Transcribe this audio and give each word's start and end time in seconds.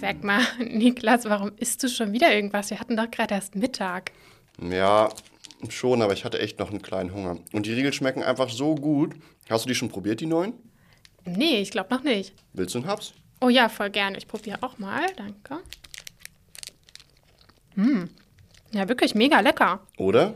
Sag 0.00 0.24
mal, 0.24 0.40
Niklas, 0.58 1.26
warum 1.26 1.52
isst 1.58 1.82
du 1.82 1.88
schon 1.88 2.12
wieder 2.14 2.34
irgendwas? 2.34 2.70
Wir 2.70 2.80
hatten 2.80 2.96
doch 2.96 3.10
gerade 3.10 3.34
erst 3.34 3.54
Mittag. 3.54 4.12
Ja, 4.58 5.10
schon, 5.68 6.00
aber 6.00 6.14
ich 6.14 6.24
hatte 6.24 6.38
echt 6.38 6.58
noch 6.58 6.70
einen 6.70 6.80
kleinen 6.80 7.12
Hunger. 7.12 7.36
Und 7.52 7.66
die 7.66 7.74
Riegel 7.74 7.92
schmecken 7.92 8.22
einfach 8.22 8.48
so 8.48 8.74
gut. 8.74 9.14
Hast 9.50 9.66
du 9.66 9.68
die 9.68 9.74
schon 9.74 9.90
probiert, 9.90 10.20
die 10.20 10.26
neuen? 10.26 10.54
Nee, 11.26 11.60
ich 11.60 11.70
glaube 11.70 11.94
noch 11.94 12.02
nicht. 12.02 12.32
Willst 12.54 12.74
du 12.74 12.78
einen 12.78 12.88
Haps? 12.88 13.12
Oh 13.42 13.50
ja, 13.50 13.68
voll 13.68 13.90
gerne. 13.90 14.16
Ich 14.16 14.26
probiere 14.26 14.62
auch 14.62 14.78
mal. 14.78 15.04
Danke. 15.16 15.62
Hm. 17.74 18.08
Ja, 18.72 18.88
wirklich 18.88 19.14
mega 19.14 19.40
lecker. 19.40 19.80
Oder? 19.98 20.32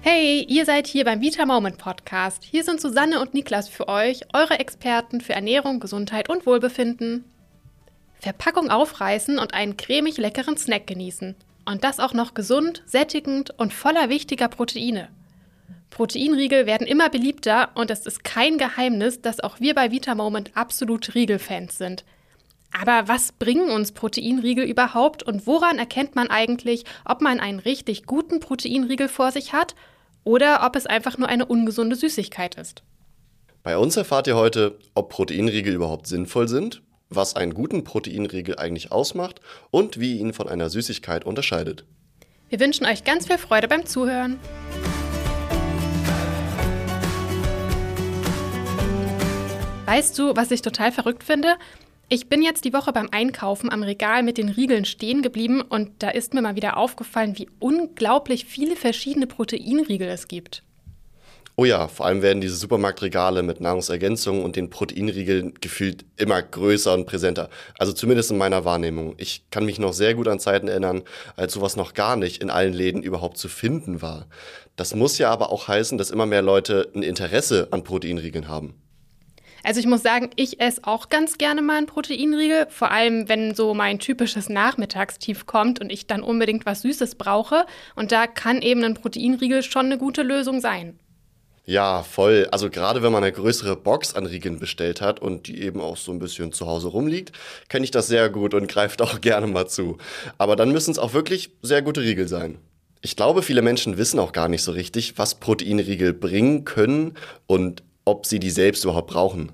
Hey, 0.00 0.42
ihr 0.48 0.64
seid 0.64 0.86
hier 0.86 1.04
beim 1.04 1.20
Vita 1.20 1.44
Moment 1.44 1.76
Podcast. 1.76 2.44
Hier 2.44 2.64
sind 2.64 2.80
Susanne 2.80 3.20
und 3.20 3.34
Niklas 3.34 3.68
für 3.68 3.88
euch, 3.88 4.22
eure 4.32 4.58
Experten 4.58 5.20
für 5.20 5.34
Ernährung, 5.34 5.80
Gesundheit 5.80 6.30
und 6.30 6.46
Wohlbefinden. 6.46 7.24
Verpackung 8.20 8.70
aufreißen 8.70 9.38
und 9.38 9.54
einen 9.54 9.76
cremig 9.76 10.16
leckeren 10.16 10.56
Snack 10.56 10.86
genießen. 10.86 11.36
Und 11.64 11.84
das 11.84 12.00
auch 12.00 12.14
noch 12.14 12.34
gesund, 12.34 12.82
sättigend 12.86 13.50
und 13.58 13.72
voller 13.72 14.08
wichtiger 14.08 14.48
Proteine. 14.48 15.08
Proteinriegel 15.90 16.66
werden 16.66 16.86
immer 16.86 17.10
beliebter 17.10 17.70
und 17.74 17.90
es 17.90 18.06
ist 18.06 18.24
kein 18.24 18.58
Geheimnis, 18.58 19.20
dass 19.20 19.40
auch 19.40 19.60
wir 19.60 19.74
bei 19.74 19.90
Vita 19.90 20.14
Moment 20.14 20.52
absolut 20.54 21.14
Riegelfans 21.14 21.78
sind. 21.78 22.04
Aber 22.78 23.08
was 23.08 23.32
bringen 23.32 23.70
uns 23.70 23.92
Proteinriegel 23.92 24.64
überhaupt 24.64 25.22
und 25.22 25.46
woran 25.46 25.78
erkennt 25.78 26.14
man 26.14 26.28
eigentlich, 26.28 26.84
ob 27.04 27.22
man 27.22 27.40
einen 27.40 27.58
richtig 27.58 28.04
guten 28.04 28.40
Proteinriegel 28.40 29.08
vor 29.08 29.32
sich 29.32 29.52
hat 29.52 29.74
oder 30.24 30.64
ob 30.64 30.76
es 30.76 30.86
einfach 30.86 31.16
nur 31.16 31.28
eine 31.28 31.46
ungesunde 31.46 31.96
Süßigkeit 31.96 32.56
ist. 32.56 32.82
Bei 33.62 33.78
uns 33.78 33.96
erfahrt 33.96 34.26
ihr 34.26 34.36
heute, 34.36 34.78
ob 34.94 35.08
Proteinriegel 35.08 35.74
überhaupt 35.74 36.06
sinnvoll 36.06 36.48
sind, 36.48 36.82
was 37.10 37.36
einen 37.36 37.54
guten 37.54 37.84
Proteinriegel 37.84 38.58
eigentlich 38.58 38.92
ausmacht 38.92 39.40
und 39.70 40.00
wie 40.00 40.18
ihn 40.18 40.32
von 40.32 40.48
einer 40.48 40.70
Süßigkeit 40.70 41.24
unterscheidet. 41.24 41.84
Wir 42.48 42.60
wünschen 42.60 42.86
euch 42.86 43.04
ganz 43.04 43.26
viel 43.26 43.38
Freude 43.38 43.68
beim 43.68 43.86
Zuhören. 43.86 44.38
Weißt 49.86 50.18
du, 50.18 50.36
was 50.36 50.50
ich 50.50 50.60
total 50.60 50.92
verrückt 50.92 51.24
finde? 51.24 51.56
Ich 52.10 52.28
bin 52.28 52.42
jetzt 52.42 52.64
die 52.64 52.72
Woche 52.72 52.92
beim 52.92 53.08
Einkaufen 53.10 53.70
am 53.70 53.82
Regal 53.82 54.22
mit 54.22 54.38
den 54.38 54.48
Riegeln 54.48 54.86
stehen 54.86 55.20
geblieben 55.20 55.60
und 55.60 55.90
da 56.02 56.08
ist 56.08 56.32
mir 56.32 56.40
mal 56.40 56.56
wieder 56.56 56.78
aufgefallen, 56.78 57.36
wie 57.36 57.48
unglaublich 57.58 58.46
viele 58.46 58.76
verschiedene 58.76 59.26
Proteinriegel 59.26 60.08
es 60.08 60.26
gibt. 60.26 60.62
Oh 61.60 61.64
ja, 61.64 61.88
vor 61.88 62.06
allem 62.06 62.22
werden 62.22 62.40
diese 62.40 62.54
Supermarktregale 62.54 63.42
mit 63.42 63.60
Nahrungsergänzungen 63.60 64.44
und 64.44 64.54
den 64.54 64.70
Proteinriegeln 64.70 65.54
gefühlt 65.60 66.04
immer 66.16 66.40
größer 66.40 66.94
und 66.94 67.04
präsenter. 67.04 67.50
Also 67.76 67.92
zumindest 67.92 68.30
in 68.30 68.38
meiner 68.38 68.64
Wahrnehmung. 68.64 69.16
Ich 69.18 69.50
kann 69.50 69.64
mich 69.64 69.80
noch 69.80 69.92
sehr 69.92 70.14
gut 70.14 70.28
an 70.28 70.38
Zeiten 70.38 70.68
erinnern, 70.68 71.02
als 71.34 71.54
sowas 71.54 71.74
noch 71.74 71.94
gar 71.94 72.14
nicht 72.14 72.40
in 72.40 72.48
allen 72.48 72.72
Läden 72.72 73.02
überhaupt 73.02 73.38
zu 73.38 73.48
finden 73.48 74.02
war. 74.02 74.28
Das 74.76 74.94
muss 74.94 75.18
ja 75.18 75.32
aber 75.32 75.50
auch 75.50 75.66
heißen, 75.66 75.98
dass 75.98 76.12
immer 76.12 76.26
mehr 76.26 76.42
Leute 76.42 76.92
ein 76.94 77.02
Interesse 77.02 77.66
an 77.72 77.82
Proteinriegeln 77.82 78.46
haben. 78.46 78.80
Also 79.64 79.80
ich 79.80 79.86
muss 79.88 80.04
sagen, 80.04 80.30
ich 80.36 80.60
esse 80.60 80.82
auch 80.84 81.08
ganz 81.08 81.38
gerne 81.38 81.60
mal 81.60 81.78
einen 81.78 81.86
Proteinriegel, 81.86 82.68
vor 82.70 82.92
allem 82.92 83.28
wenn 83.28 83.56
so 83.56 83.74
mein 83.74 83.98
typisches 83.98 84.48
Nachmittagstief 84.48 85.46
kommt 85.46 85.80
und 85.80 85.90
ich 85.90 86.06
dann 86.06 86.22
unbedingt 86.22 86.66
was 86.66 86.82
Süßes 86.82 87.16
brauche. 87.16 87.66
Und 87.96 88.12
da 88.12 88.28
kann 88.28 88.62
eben 88.62 88.84
ein 88.84 88.94
Proteinriegel 88.94 89.64
schon 89.64 89.86
eine 89.86 89.98
gute 89.98 90.22
Lösung 90.22 90.60
sein. 90.60 91.00
Ja, 91.68 92.02
voll. 92.02 92.48
Also 92.50 92.70
gerade 92.70 93.02
wenn 93.02 93.12
man 93.12 93.22
eine 93.22 93.30
größere 93.30 93.76
Box 93.76 94.14
an 94.14 94.24
Riegeln 94.24 94.58
bestellt 94.58 95.02
hat 95.02 95.20
und 95.20 95.48
die 95.48 95.60
eben 95.60 95.82
auch 95.82 95.98
so 95.98 96.12
ein 96.12 96.18
bisschen 96.18 96.50
zu 96.50 96.66
Hause 96.66 96.88
rumliegt, 96.88 97.32
kenne 97.68 97.84
ich 97.84 97.90
das 97.90 98.06
sehr 98.06 98.30
gut 98.30 98.54
und 98.54 98.68
greift 98.68 99.02
auch 99.02 99.20
gerne 99.20 99.46
mal 99.46 99.68
zu. 99.68 99.98
Aber 100.38 100.56
dann 100.56 100.72
müssen 100.72 100.92
es 100.92 100.98
auch 100.98 101.12
wirklich 101.12 101.50
sehr 101.60 101.82
gute 101.82 102.00
Riegel 102.00 102.26
sein. 102.26 102.56
Ich 103.02 103.16
glaube, 103.16 103.42
viele 103.42 103.60
Menschen 103.60 103.98
wissen 103.98 104.18
auch 104.18 104.32
gar 104.32 104.48
nicht 104.48 104.62
so 104.62 104.72
richtig, 104.72 105.18
was 105.18 105.34
Proteinriegel 105.34 106.14
bringen 106.14 106.64
können 106.64 107.18
und 107.46 107.82
ob 108.06 108.24
sie 108.24 108.38
die 108.38 108.48
selbst 108.48 108.84
überhaupt 108.84 109.10
brauchen. 109.10 109.52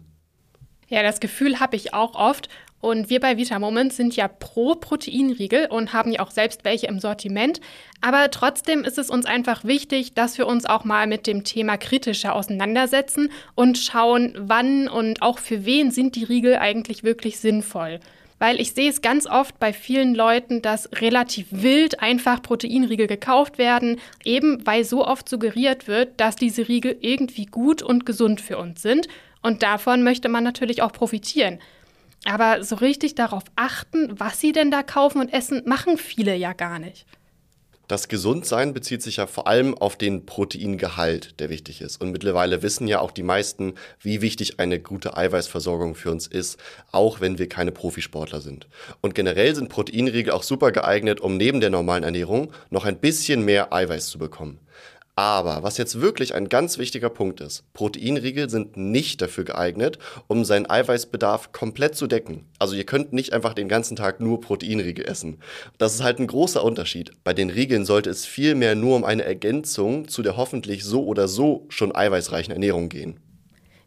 Ja, 0.87 1.03
das 1.03 1.19
Gefühl 1.19 1.59
habe 1.59 1.75
ich 1.75 1.95
auch 1.95 2.15
oft. 2.15 2.49
Und 2.85 3.09
wir 3.09 3.19
bei 3.19 3.39
Vita 3.39 3.59
Moment 3.59 3.95
sind 3.95 4.15
ja 4.15 4.29
pro 4.29 4.75
Proteinriegel 4.75 5.69
und 5.71 5.95
haben 5.95 6.13
ja 6.13 6.21
auch 6.21 6.31
selbst 6.31 6.67
welche 6.67 6.87
im 6.87 7.01
Sortiment. 7.01 7.63
Aber 8.03 8.31
trotzdem 8.31 8.85
ist 8.85 8.99
es 8.99 9.09
uns 9.09 9.25
einfach 9.25 9.65
wichtig, 9.65 10.13
dass 10.13 10.37
wir 10.37 10.47
uns 10.47 10.67
auch 10.67 10.85
mal 10.85 11.07
mit 11.07 11.27
dem 11.27 11.45
Thema 11.45 11.79
kritischer 11.79 12.35
auseinandersetzen 12.35 13.33
und 13.55 13.79
schauen, 13.79 14.35
wann 14.37 14.87
und 14.87 15.23
auch 15.23 15.39
für 15.39 15.65
wen 15.65 15.93
sind 15.93 16.15
die 16.15 16.25
Riegel 16.25 16.57
eigentlich 16.57 17.05
wirklich 17.05 17.39
sinnvoll. 17.39 18.01
Weil 18.39 18.61
ich 18.61 18.75
sehe 18.75 18.91
es 18.91 19.01
ganz 19.01 19.27
oft 19.27 19.59
bei 19.59 19.73
vielen 19.73 20.15
Leuten, 20.15 20.61
dass 20.61 20.91
relativ 21.01 21.47
wild 21.53 22.01
einfach 22.01 22.43
Proteinriegel 22.43 23.07
gekauft 23.07 23.57
werden, 23.57 23.99
eben 24.27 24.67
weil 24.67 24.85
so 24.85 25.07
oft 25.07 25.27
suggeriert 25.27 25.89
wird, 25.89 26.21
dass 26.21 26.37
diese 26.37 26.69
Riegel 26.69 26.99
irgendwie 27.01 27.47
gut 27.47 27.81
und 27.81 28.05
gesund 28.05 28.43
für 28.43 28.59
uns 28.59 28.83
sind. 28.83 29.09
Und 29.41 29.63
davon 29.63 30.03
möchte 30.03 30.29
man 30.29 30.45
natürlich 30.45 30.83
auch 30.83 30.93
profitieren. 30.93 31.61
Aber 32.25 32.65
so 32.65 32.77
richtig 32.77 33.15
darauf 33.15 33.45
achten, 33.55 34.19
was 34.19 34.41
sie 34.41 34.53
denn 34.53 34.71
da 34.71 34.83
kaufen 34.83 35.21
und 35.21 35.33
essen, 35.33 35.63
machen 35.67 35.99
viele 35.99 36.35
ja 36.35 36.53
gar 36.53 36.79
nicht. 36.79 37.07
Das 37.87 38.09
Gesundsein 38.09 38.73
bezieht 38.73 39.03
sich 39.03 39.19
ja 39.19 39.27
vor 39.27 39.47
allem 39.47 39.77
auf 39.77 39.97
den 39.99 40.25
Proteingehalt, 40.25 41.39
der 41.39 41.51
wichtig 41.51 41.83
ist. 41.83 42.01
Und 42.01 42.13
mittlerweile 42.13 42.63
wissen 42.63 42.89
ja 42.89 43.01
auch 43.01 43.11
die 43.11 43.23
meisten, 43.23 43.75
wie 44.01 44.23
wichtig 44.23 44.59
eine 44.59 44.81
gute 44.81 45.19
Eiweißversorgung 45.19 45.95
für 45.95 46.11
uns 46.11 46.27
ist, 46.27 46.59
auch 46.93 47.21
wenn 47.21 47.39
wir 47.39 47.47
keine 47.47 47.73
Profisportler 47.73 48.41
sind. 48.41 48.69
Und 49.03 49.15
generell 49.15 49.55
sind 49.55 49.69
Proteinriegel 49.69 50.33
auch 50.33 50.45
super 50.45 50.73
geeignet, 50.73 51.21
um 51.21 51.37
neben 51.37 51.61
der 51.61 51.69
normalen 51.69 52.05
Ernährung 52.05 52.53
noch 52.71 52.87
ein 52.87 52.97
bisschen 52.97 53.45
mehr 53.45 53.71
Eiweiß 53.71 54.07
zu 54.09 54.19
bekommen. 54.19 54.61
Aber 55.17 55.63
was 55.63 55.79
jetzt 55.79 56.01
wirklich 56.01 56.35
ein 56.35 56.49
ganz 56.49 56.77
wichtiger 56.77 57.09
Punkt 57.09 57.41
ist, 57.41 57.73
Proteinriegel 57.73 58.51
sind 58.51 58.77
nicht 58.77 59.23
dafür 59.23 59.45
geeignet, 59.45 59.99
um 60.27 60.45
seinen 60.45 60.69
Eiweißbedarf 60.69 61.53
komplett 61.53 61.95
zu 61.95 62.09
decken. 62.09 62.47
Also 62.59 62.75
ihr 62.75 62.85
könnt 62.85 63.13
nicht 63.13 63.33
einfach 63.33 63.55
den 63.55 63.69
ganzen 63.69 63.95
Tag 63.95 64.19
nur 64.19 64.41
Proteinriegel 64.41 65.05
essen. 65.05 65.39
Das 65.79 65.95
ist 65.95 66.03
halt 66.03 66.19
ein 66.19 66.27
großer 66.27 66.65
Unterschied. 66.65 67.13
Bei 67.23 67.33
den 67.33 67.51
Riegeln 67.51 67.85
sollte 67.85 68.11
es 68.11 68.27
vielmehr 68.27 68.75
nur 68.75 68.97
um 68.97 69.05
eine 69.05 69.23
Ergänzung 69.23 70.09
zu 70.09 70.23
der 70.23 70.37
hoffentlich 70.37 70.83
so 70.83 71.05
oder 71.05 71.29
so 71.29 71.65
schon 71.69 71.95
eiweißreichen 71.95 72.53
Ernährung 72.53 72.89
gehen. 72.89 73.21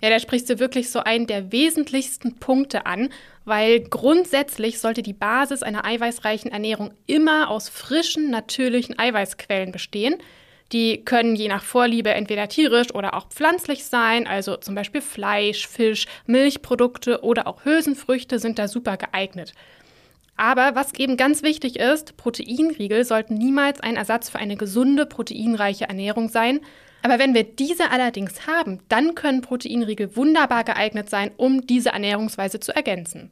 Ja, 0.02 0.10
da 0.10 0.20
sprichst 0.20 0.50
du 0.50 0.60
wirklich 0.60 0.92
so 0.92 1.00
einen 1.00 1.28
der 1.28 1.52
wesentlichsten 1.52 2.36
Punkte 2.36 2.86
an, 2.86 3.10
weil 3.44 3.82
grundsätzlich 3.82 4.80
sollte 4.80 5.02
die 5.02 5.14
Basis 5.14 5.62
einer 5.62 5.84
eiweißreichen 5.84 6.52
Ernährung 6.52 6.92
immer 7.06 7.50
aus 7.50 7.68
frischen, 7.68 8.30
natürlichen 8.30 8.98
Eiweißquellen 8.98 9.74
bestehen. 9.74 10.18
Die 10.74 11.06
können 11.06 11.36
je 11.36 11.48
nach 11.48 11.64
Vorliebe 11.64 12.10
entweder 12.10 12.50
tierisch 12.50 12.94
oder 12.94 13.14
auch 13.14 13.30
pflanzlich 13.30 13.86
sein, 13.86 14.28
also 14.28 14.58
zum 14.58 14.76
Beispiel 14.76 15.02
Fleisch, 15.02 15.68
Fisch, 15.68 16.08
Milchprodukte 16.26 17.24
oder 17.24 17.48
auch 17.48 17.64
Hülsenfrüchte 17.64 18.40
sind 18.40 18.60
da 18.60 18.68
super 18.68 18.98
geeignet. 18.98 19.54
Aber 20.36 20.76
was 20.76 20.94
eben 20.94 21.18
ganz 21.18 21.42
wichtig 21.42 21.80
ist, 21.80 22.16
Proteinriegel 22.18 23.04
sollten 23.04 23.34
niemals 23.34 23.80
ein 23.80 23.96
Ersatz 23.96 24.30
für 24.30 24.38
eine 24.38 24.56
gesunde, 24.56 25.06
proteinreiche 25.06 25.86
Ernährung 25.86 26.30
sein. 26.30 26.60
Aber 27.02 27.18
wenn 27.18 27.34
wir 27.34 27.44
diese 27.44 27.90
allerdings 27.90 28.46
haben, 28.46 28.80
dann 28.88 29.16
können 29.16 29.42
Proteinriegel 29.42 30.16
wunderbar 30.16 30.64
geeignet 30.64 31.10
sein, 31.10 31.32
um 31.38 31.66
diese 31.66 31.90
Ernährungsweise 31.90 32.60
zu 32.60 32.76
ergänzen. 32.76 33.32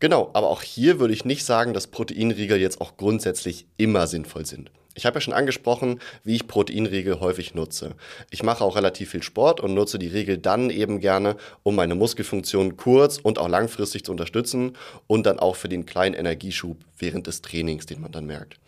Genau, 0.00 0.30
aber 0.32 0.48
auch 0.48 0.62
hier 0.62 0.98
würde 0.98 1.14
ich 1.14 1.24
nicht 1.24 1.44
sagen, 1.44 1.72
dass 1.72 1.86
Proteinriegel 1.86 2.60
jetzt 2.60 2.80
auch 2.80 2.96
grundsätzlich 2.96 3.66
immer 3.76 4.06
sinnvoll 4.06 4.44
sind. 4.44 4.70
Ich 4.94 5.06
habe 5.06 5.16
ja 5.16 5.20
schon 5.20 5.34
angesprochen, 5.34 6.00
wie 6.22 6.36
ich 6.36 6.46
Proteinriegel 6.46 7.18
häufig 7.18 7.54
nutze. 7.54 7.94
Ich 8.30 8.44
mache 8.44 8.62
auch 8.62 8.76
relativ 8.76 9.10
viel 9.10 9.22
Sport 9.24 9.60
und 9.60 9.74
nutze 9.74 9.98
die 9.98 10.06
Riegel 10.06 10.38
dann 10.38 10.70
eben 10.70 11.00
gerne, 11.00 11.36
um 11.64 11.74
meine 11.74 11.96
Muskelfunktion 11.96 12.76
kurz- 12.76 13.18
und 13.18 13.38
auch 13.38 13.48
langfristig 13.48 14.04
zu 14.04 14.12
unterstützen 14.12 14.76
und 15.08 15.26
dann 15.26 15.40
auch 15.40 15.56
für 15.56 15.68
den 15.68 15.84
kleinen 15.84 16.14
Energieschub 16.14 16.76
während 16.98 17.26
des 17.26 17.42
Trainings, 17.42 17.86
den 17.86 18.00
man 18.00 18.12
dann 18.12 18.26
merkt. 18.26 18.60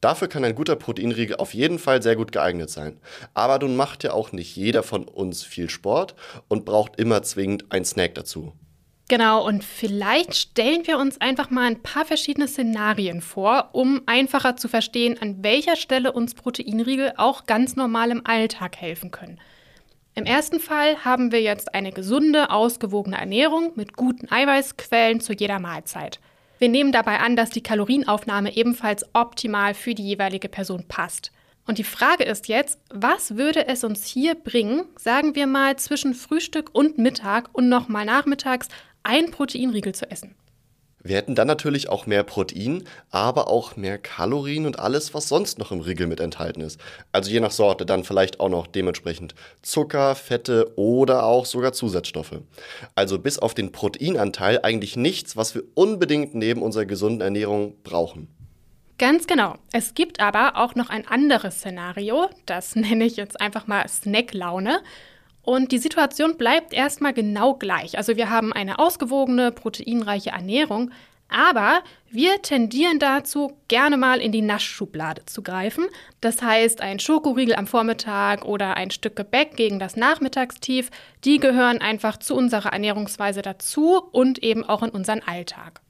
Dafür 0.00 0.28
kann 0.28 0.44
ein 0.44 0.54
guter 0.54 0.76
Proteinriegel 0.76 1.36
auf 1.36 1.54
jeden 1.54 1.78
Fall 1.78 2.02
sehr 2.02 2.16
gut 2.16 2.32
geeignet 2.32 2.70
sein. 2.70 3.00
Aber 3.34 3.58
nun 3.58 3.76
macht 3.76 4.04
ja 4.04 4.12
auch 4.12 4.32
nicht 4.32 4.56
jeder 4.56 4.82
von 4.82 5.04
uns 5.06 5.44
viel 5.44 5.70
Sport 5.70 6.14
und 6.48 6.64
braucht 6.64 6.98
immer 6.98 7.22
zwingend 7.22 7.70
einen 7.70 7.84
Snack 7.84 8.14
dazu. 8.14 8.52
Genau, 9.08 9.46
und 9.46 9.64
vielleicht 9.64 10.34
stellen 10.34 10.86
wir 10.86 10.98
uns 10.98 11.18
einfach 11.18 11.48
mal 11.48 11.66
ein 11.66 11.82
paar 11.82 12.04
verschiedene 12.04 12.46
Szenarien 12.46 13.22
vor, 13.22 13.70
um 13.72 14.02
einfacher 14.04 14.56
zu 14.56 14.68
verstehen, 14.68 15.16
an 15.20 15.42
welcher 15.42 15.76
Stelle 15.76 16.12
uns 16.12 16.34
Proteinriegel 16.34 17.14
auch 17.16 17.46
ganz 17.46 17.74
normal 17.74 18.10
im 18.10 18.26
Alltag 18.26 18.76
helfen 18.76 19.10
können. 19.10 19.40
Im 20.14 20.26
ersten 20.26 20.60
Fall 20.60 21.04
haben 21.06 21.32
wir 21.32 21.40
jetzt 21.40 21.74
eine 21.74 21.90
gesunde, 21.90 22.50
ausgewogene 22.50 23.16
Ernährung 23.16 23.72
mit 23.76 23.96
guten 23.96 24.30
Eiweißquellen 24.30 25.20
zu 25.20 25.32
jeder 25.32 25.58
Mahlzeit. 25.58 26.20
Wir 26.58 26.68
nehmen 26.68 26.92
dabei 26.92 27.20
an, 27.20 27.34
dass 27.34 27.50
die 27.50 27.62
Kalorienaufnahme 27.62 28.54
ebenfalls 28.56 29.06
optimal 29.14 29.72
für 29.72 29.94
die 29.94 30.06
jeweilige 30.06 30.48
Person 30.50 30.84
passt. 30.86 31.30
Und 31.66 31.78
die 31.78 31.84
Frage 31.84 32.24
ist 32.24 32.48
jetzt, 32.48 32.80
was 32.90 33.36
würde 33.36 33.68
es 33.68 33.84
uns 33.84 34.06
hier 34.06 34.34
bringen, 34.34 34.84
sagen 34.96 35.34
wir 35.34 35.46
mal 35.46 35.76
zwischen 35.76 36.14
Frühstück 36.14 36.70
und 36.72 36.98
Mittag 36.98 37.50
und 37.52 37.68
nochmal 37.68 38.04
nachmittags 38.04 38.68
ein 39.08 39.30
Proteinriegel 39.30 39.94
zu 39.94 40.10
essen. 40.10 40.34
Wir 41.02 41.16
hätten 41.16 41.34
dann 41.34 41.46
natürlich 41.46 41.88
auch 41.88 42.06
mehr 42.06 42.24
Protein, 42.24 42.84
aber 43.10 43.48
auch 43.48 43.76
mehr 43.76 43.96
Kalorien 43.96 44.66
und 44.66 44.78
alles, 44.78 45.14
was 45.14 45.28
sonst 45.28 45.58
noch 45.58 45.72
im 45.72 45.80
Riegel 45.80 46.06
mit 46.06 46.20
enthalten 46.20 46.60
ist. 46.60 46.78
Also 47.12 47.30
je 47.30 47.40
nach 47.40 47.52
Sorte 47.52 47.86
dann 47.86 48.04
vielleicht 48.04 48.40
auch 48.40 48.50
noch 48.50 48.66
dementsprechend 48.66 49.34
Zucker, 49.62 50.14
Fette 50.14 50.72
oder 50.76 51.24
auch 51.24 51.46
sogar 51.46 51.72
Zusatzstoffe. 51.72 52.40
Also 52.94 53.18
bis 53.18 53.38
auf 53.38 53.54
den 53.54 53.72
Proteinanteil 53.72 54.60
eigentlich 54.62 54.96
nichts, 54.96 55.36
was 55.36 55.54
wir 55.54 55.62
unbedingt 55.74 56.34
neben 56.34 56.60
unserer 56.60 56.84
gesunden 56.84 57.22
Ernährung 57.22 57.76
brauchen. 57.84 58.28
Ganz 58.98 59.26
genau. 59.26 59.54
Es 59.72 59.94
gibt 59.94 60.20
aber 60.20 60.56
auch 60.56 60.74
noch 60.74 60.90
ein 60.90 61.06
anderes 61.06 61.58
Szenario, 61.58 62.28
das 62.44 62.76
nenne 62.76 63.06
ich 63.06 63.16
jetzt 63.16 63.40
einfach 63.40 63.66
mal 63.66 63.88
Snacklaune. 63.88 64.80
Und 65.48 65.72
die 65.72 65.78
Situation 65.78 66.36
bleibt 66.36 66.74
erstmal 66.74 67.14
genau 67.14 67.54
gleich. 67.54 67.96
Also 67.96 68.18
wir 68.18 68.28
haben 68.28 68.52
eine 68.52 68.78
ausgewogene, 68.78 69.50
proteinreiche 69.50 70.28
Ernährung, 70.28 70.90
aber 71.30 71.82
wir 72.10 72.42
tendieren 72.42 72.98
dazu, 72.98 73.56
gerne 73.66 73.96
mal 73.96 74.20
in 74.20 74.30
die 74.30 74.42
Naschschublade 74.42 75.24
zu 75.24 75.42
greifen. 75.42 75.86
Das 76.20 76.42
heißt, 76.42 76.82
ein 76.82 76.98
Schokoriegel 76.98 77.54
am 77.54 77.66
Vormittag 77.66 78.44
oder 78.44 78.76
ein 78.76 78.90
Stück 78.90 79.16
Gebäck 79.16 79.56
gegen 79.56 79.78
das 79.78 79.96
Nachmittagstief, 79.96 80.90
die 81.24 81.38
gehören 81.38 81.80
einfach 81.80 82.18
zu 82.18 82.36
unserer 82.36 82.74
Ernährungsweise 82.74 83.40
dazu 83.40 84.02
und 84.12 84.42
eben 84.42 84.64
auch 84.68 84.82
in 84.82 84.90
unseren 84.90 85.22
Alltag. 85.22 85.80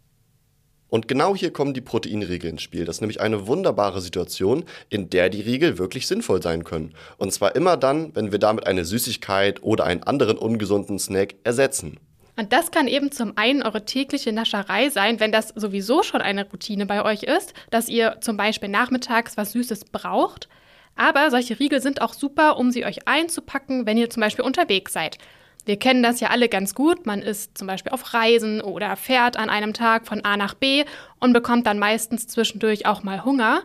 Und 0.88 1.08
genau 1.08 1.36
hier 1.36 1.52
kommen 1.52 1.74
die 1.74 1.80
Proteinriegel 1.80 2.50
ins 2.50 2.62
Spiel. 2.62 2.84
Das 2.84 2.96
ist 2.96 3.00
nämlich 3.00 3.20
eine 3.20 3.46
wunderbare 3.46 4.00
Situation, 4.00 4.64
in 4.88 5.10
der 5.10 5.28
die 5.28 5.42
Riegel 5.42 5.78
wirklich 5.78 6.06
sinnvoll 6.06 6.42
sein 6.42 6.64
können. 6.64 6.94
Und 7.18 7.32
zwar 7.32 7.54
immer 7.56 7.76
dann, 7.76 8.14
wenn 8.14 8.32
wir 8.32 8.38
damit 8.38 8.66
eine 8.66 8.84
Süßigkeit 8.84 9.62
oder 9.62 9.84
einen 9.84 10.02
anderen 10.02 10.38
ungesunden 10.38 10.98
Snack 10.98 11.34
ersetzen. 11.44 11.98
Und 12.36 12.52
das 12.52 12.70
kann 12.70 12.86
eben 12.86 13.10
zum 13.10 13.36
einen 13.36 13.64
eure 13.64 13.84
tägliche 13.84 14.32
Nascherei 14.32 14.90
sein, 14.90 15.18
wenn 15.18 15.32
das 15.32 15.48
sowieso 15.56 16.04
schon 16.04 16.22
eine 16.22 16.48
Routine 16.48 16.86
bei 16.86 17.04
euch 17.04 17.24
ist, 17.24 17.52
dass 17.70 17.88
ihr 17.88 18.18
zum 18.20 18.36
Beispiel 18.36 18.68
nachmittags 18.68 19.36
was 19.36 19.52
Süßes 19.52 19.86
braucht. 19.86 20.48
Aber 20.94 21.30
solche 21.30 21.58
Riegel 21.58 21.82
sind 21.82 22.00
auch 22.00 22.12
super, 22.12 22.56
um 22.56 22.70
sie 22.70 22.84
euch 22.84 23.08
einzupacken, 23.08 23.86
wenn 23.86 23.98
ihr 23.98 24.08
zum 24.08 24.20
Beispiel 24.20 24.44
unterwegs 24.44 24.92
seid. 24.92 25.18
Wir 25.68 25.78
kennen 25.78 26.02
das 26.02 26.20
ja 26.20 26.30
alle 26.30 26.48
ganz 26.48 26.74
gut. 26.74 27.04
Man 27.04 27.20
ist 27.20 27.58
zum 27.58 27.66
Beispiel 27.66 27.92
auf 27.92 28.14
Reisen 28.14 28.62
oder 28.62 28.96
fährt 28.96 29.36
an 29.36 29.50
einem 29.50 29.74
Tag 29.74 30.06
von 30.06 30.24
A 30.24 30.38
nach 30.38 30.54
B 30.54 30.86
und 31.20 31.34
bekommt 31.34 31.66
dann 31.66 31.78
meistens 31.78 32.26
zwischendurch 32.26 32.86
auch 32.86 33.02
mal 33.02 33.22
Hunger. 33.22 33.60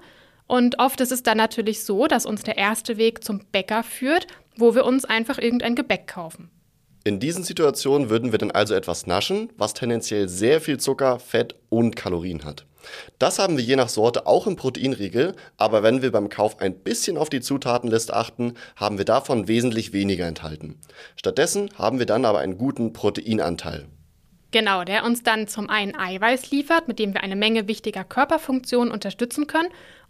Und 0.46 0.80
oft 0.80 1.00
ist 1.00 1.14
es 1.14 1.24
dann 1.24 1.38
natürlich 1.38 1.86
so, 1.86 2.08
dass 2.08 2.26
uns 2.26 2.44
der 2.44 2.58
erste 2.58 2.98
Weg 2.98 3.24
zum 3.24 3.46
Bäcker 3.54 3.84
führt, 3.84 4.28
wo 4.58 4.76
wir 4.76 4.84
uns 4.84 5.06
einfach 5.06 5.38
irgendein 5.38 5.76
Gebäck 5.76 6.08
kaufen. 6.08 6.50
In 7.06 7.22
diesen 7.22 7.46
Situationen 7.46 8.10
würden 8.10 8.34
wir 8.34 8.38
dann 8.38 8.52
also 8.52 8.74
etwas 8.74 9.08
naschen, 9.08 9.48
was 9.56 9.74
tendenziell 9.74 10.28
sehr 10.28 10.60
viel 10.60 10.82
Zucker, 10.82 11.20
Fett 11.20 11.56
und 11.70 11.96
Kalorien 11.96 12.44
hat. 12.44 12.66
Das 13.20 13.40
haben 13.40 13.58
wir 13.58 13.64
je 13.64 13.76
nach 13.76 13.90
Sorte 13.90 14.28
auch 14.28 14.48
im 14.48 14.56
Proteinriegel, 14.56 15.36
aber 15.58 15.84
wenn 15.84 16.02
wir 16.02 16.12
beim 16.12 16.30
Kauf 16.30 16.60
ein 16.60 16.76
bisschen 16.76 17.18
auf 17.18 17.30
die 17.30 17.42
Zutatenliste 17.42 18.14
achten, 18.14 18.54
haben 18.76 18.98
wir 18.98 19.06
davon 19.06 19.48
wesentlich 19.48 19.94
weniger 19.94 20.28
enthalten. 20.28 20.80
Stattdessen 21.16 21.70
haben 21.78 22.00
wir 22.00 22.06
dann 22.06 22.26
aber 22.26 22.40
einen 22.40 22.58
guten 22.58 22.94
Proteinanteil. 22.94 23.86
Genau, 24.52 24.84
der 24.84 25.04
uns 25.04 25.24
dann 25.24 25.48
zum 25.48 25.70
einen 25.70 25.96
Eiweiß 25.96 26.52
liefert, 26.52 26.88
mit 26.88 27.00
dem 27.00 27.14
wir 27.14 27.24
eine 27.24 27.36
Menge 27.36 27.68
wichtiger 27.68 28.04
Körperfunktionen 28.04 28.94
unterstützen 28.94 29.48
können, 29.48 29.70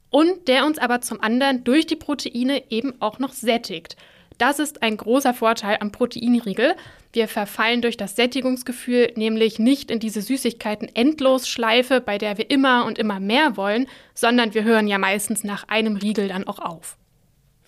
und 0.09 0.47
der 0.47 0.65
uns 0.65 0.77
aber 0.77 1.01
zum 1.01 1.21
anderen 1.21 1.63
durch 1.63 1.87
die 1.87 1.95
Proteine 1.95 2.69
eben 2.69 3.01
auch 3.01 3.17
noch 3.17 3.33
sättigt. 3.33 3.95
Das 4.37 4.59
ist 4.59 4.81
ein 4.81 4.97
großer 4.97 5.33
Vorteil 5.33 5.77
am 5.79 5.91
Proteinriegel. 5.91 6.75
Wir 7.11 7.27
verfallen 7.27 7.81
durch 7.81 7.97
das 7.97 8.15
Sättigungsgefühl 8.15 9.13
nämlich 9.15 9.59
nicht 9.59 9.91
in 9.91 9.99
diese 9.99 10.21
Süßigkeiten-Endlosschleife, 10.21 12.01
bei 12.01 12.17
der 12.17 12.37
wir 12.37 12.49
immer 12.49 12.85
und 12.85 12.97
immer 12.97 13.19
mehr 13.19 13.57
wollen, 13.57 13.87
sondern 14.13 14.53
wir 14.53 14.63
hören 14.63 14.87
ja 14.87 14.97
meistens 14.97 15.43
nach 15.43 15.67
einem 15.67 15.97
Riegel 15.97 16.27
dann 16.27 16.47
auch 16.47 16.59
auf. 16.59 16.97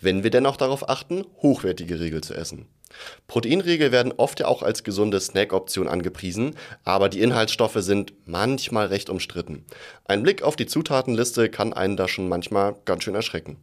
Wenn 0.01 0.23
wir 0.23 0.31
dennoch 0.31 0.57
darauf 0.57 0.89
achten, 0.89 1.25
hochwertige 1.41 1.99
Riegel 1.99 2.21
zu 2.21 2.33
essen. 2.33 2.67
Proteinriegel 3.27 3.91
werden 3.91 4.13
oft 4.15 4.39
ja 4.39 4.47
auch 4.47 4.61
als 4.61 4.83
gesunde 4.83 5.19
Snackoption 5.19 5.87
angepriesen, 5.87 6.55
aber 6.83 7.09
die 7.09 7.21
Inhaltsstoffe 7.21 7.77
sind 7.77 8.13
manchmal 8.25 8.87
recht 8.87 9.09
umstritten. 9.09 9.65
Ein 10.07 10.21
Blick 10.21 10.43
auf 10.43 10.55
die 10.55 10.67
Zutatenliste 10.67 11.49
kann 11.49 11.73
einen 11.73 11.97
da 11.97 12.07
schon 12.07 12.29
manchmal 12.29 12.75
ganz 12.85 13.03
schön 13.03 13.15
erschrecken. 13.15 13.57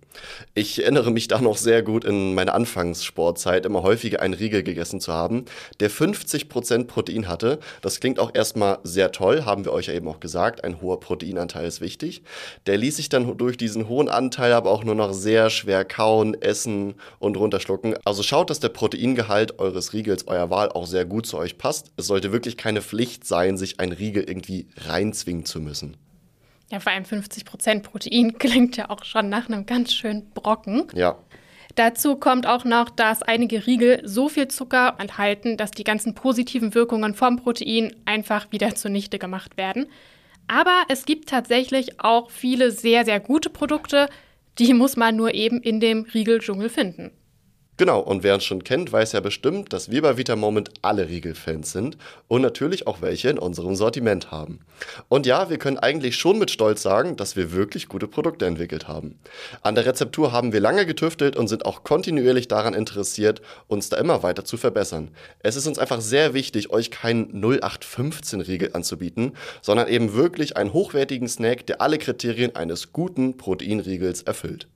Ich 0.55 0.82
erinnere 0.82 1.12
mich 1.12 1.29
da 1.29 1.40
noch 1.40 1.56
sehr 1.56 1.82
gut 1.82 2.05
in 2.05 2.34
meiner 2.34 2.55
Anfangssportzeit 2.55 3.64
immer 3.64 3.82
häufiger 3.82 4.20
einen 4.20 4.34
Riegel 4.34 4.62
gegessen 4.62 5.00
zu 5.00 5.12
haben, 5.12 5.44
der 5.79 5.90
50% 5.90 6.84
Protein 6.87 7.29
hatte. 7.29 7.61
Das 7.81 8.00
klingt 8.00 8.19
auch 8.19 8.34
erstmal 8.34 8.79
sehr 8.82 9.12
toll, 9.12 9.44
haben 9.44 9.64
wir 9.64 9.73
euch 9.73 9.87
ja 9.87 9.94
eben 9.94 10.08
auch 10.08 10.20
gesagt, 10.20 10.64
ein 10.64 10.81
hoher 10.81 10.99
Proteinanteil 10.99 11.67
ist 11.67 11.81
wichtig. 11.81 12.23
Der 12.67 12.76
ließ 12.76 12.96
sich 12.96 13.08
dann 13.08 13.37
durch 13.37 13.56
diesen 13.56 13.88
hohen 13.88 14.08
Anteil 14.08 14.52
aber 14.52 14.70
auch 14.70 14.82
nur 14.82 14.96
noch 14.96 15.12
sehr 15.12 15.50
schwer 15.50 15.84
kauen, 15.84 16.34
essen 16.40 16.94
und 17.20 17.37
runterschlucken. 17.37 17.94
Also 18.05 18.25
schaut, 18.25 18.50
dass 18.50 18.58
der 18.61 18.70
Proteingehalt 18.70 19.21
Kaloriengehalt 19.22 19.58
eures 19.58 19.92
Riegels 19.92 20.26
eurer 20.26 20.50
Wahl 20.50 20.69
auch 20.70 20.86
sehr 20.86 21.04
gut 21.04 21.26
zu 21.26 21.38
euch 21.38 21.58
passt. 21.58 21.92
Es 21.96 22.06
sollte 22.06 22.32
wirklich 22.32 22.56
keine 22.56 22.82
Pflicht 22.82 23.26
sein, 23.26 23.56
sich 23.56 23.80
ein 23.80 23.92
Riegel 23.92 24.24
irgendwie 24.24 24.69
reinzwingen 24.76 25.44
zu 25.44 25.60
müssen. 25.60 25.96
Ja, 26.70 26.80
vor 26.80 26.92
allem 26.92 27.04
50% 27.04 27.82
Protein 27.82 28.38
klingt 28.38 28.76
ja 28.76 28.90
auch 28.90 29.04
schon 29.04 29.28
nach 29.28 29.48
einem 29.48 29.66
ganz 29.66 29.92
schönen 29.92 30.30
Brocken. 30.30 30.86
Ja. 30.94 31.19
Dazu 31.74 32.16
kommt 32.16 32.46
auch 32.46 32.64
noch, 32.64 32.90
dass 32.90 33.22
einige 33.22 33.66
Riegel 33.66 34.02
so 34.04 34.28
viel 34.28 34.48
Zucker 34.48 34.96
enthalten, 34.98 35.56
dass 35.56 35.70
die 35.70 35.84
ganzen 35.84 36.14
positiven 36.14 36.74
Wirkungen 36.74 37.14
vom 37.14 37.36
Protein 37.36 37.94
einfach 38.04 38.52
wieder 38.52 38.74
zunichte 38.74 39.19
gemacht 39.19 39.56
werden. 39.56 39.86
Aber 40.48 40.82
es 40.88 41.06
gibt 41.06 41.30
tatsächlich 41.30 41.98
auch 42.00 42.30
viele 42.30 42.72
sehr, 42.72 43.06
sehr 43.06 43.20
gute 43.20 43.48
Produkte, 43.48 44.08
die 44.58 44.74
muss 44.74 44.96
man 44.96 45.16
nur 45.16 45.32
eben 45.32 45.62
in 45.62 45.80
dem 45.80 46.02
Riegeldschungel 46.12 46.69
finden. 46.69 47.10
Genau, 47.82 47.99
und 47.99 48.23
wer 48.23 48.34
uns 48.34 48.44
schon 48.44 48.62
kennt, 48.62 48.93
weiß 48.93 49.11
ja 49.11 49.19
bestimmt, 49.19 49.73
dass 49.73 49.90
wir 49.90 50.02
bei 50.02 50.17
Vita 50.17 50.37
Moment 50.37 50.70
alle 50.82 51.08
Riegelfans 51.08 51.73
sind 51.73 51.99
und 52.29 52.40
natürlich 52.40 52.87
auch 52.87 53.02
welche 53.02 53.29
in 53.29 53.40
unserem 53.40 53.75
Sortiment 53.75 54.31
haben. 54.31 54.61
Und 55.08 55.26
ja, 55.26 55.50
wir 55.50 55.58
können 55.58 55.79
eigentlich 55.79 56.14
schon 56.14 56.38
mit 56.38 56.52
Stolz 56.52 56.81
sagen, 56.81 57.17
dass 57.17 57.34
wir 57.34 57.50
wirklich 57.50 57.88
gute 57.88 58.06
Produkte 58.06 58.46
entwickelt 58.46 58.87
haben. 58.87 59.19
An 59.62 59.75
der 59.75 59.84
Rezeptur 59.84 60.31
haben 60.31 60.52
wir 60.52 60.61
lange 60.61 60.87
getüftelt 60.87 61.34
und 61.34 61.49
sind 61.49 61.67
auch 61.67 61.82
kontinuierlich 61.82 62.46
daran 62.46 62.75
interessiert, 62.75 63.43
uns 63.67 63.88
da 63.88 63.96
immer 63.96 64.23
weiter 64.23 64.44
zu 64.44 64.56
verbessern. 64.56 65.11
Es 65.40 65.56
ist 65.56 65.67
uns 65.67 65.81
einfach 65.81 66.01
sehr 66.01 66.34
wichtig, 66.34 66.70
euch 66.70 66.93
keinen 66.93 67.43
0815 67.43 68.43
Riegel 68.43 68.70
anzubieten, 68.74 69.32
sondern 69.60 69.89
eben 69.89 70.15
wirklich 70.15 70.56
einen 70.56 70.72
hochwertigen 70.72 71.27
Snack, 71.27 71.67
der 71.67 71.81
alle 71.81 71.98
Kriterien 71.98 72.55
eines 72.55 72.93
guten 72.93 73.36
Proteinriegels 73.36 74.22
erfüllt. 74.22 74.69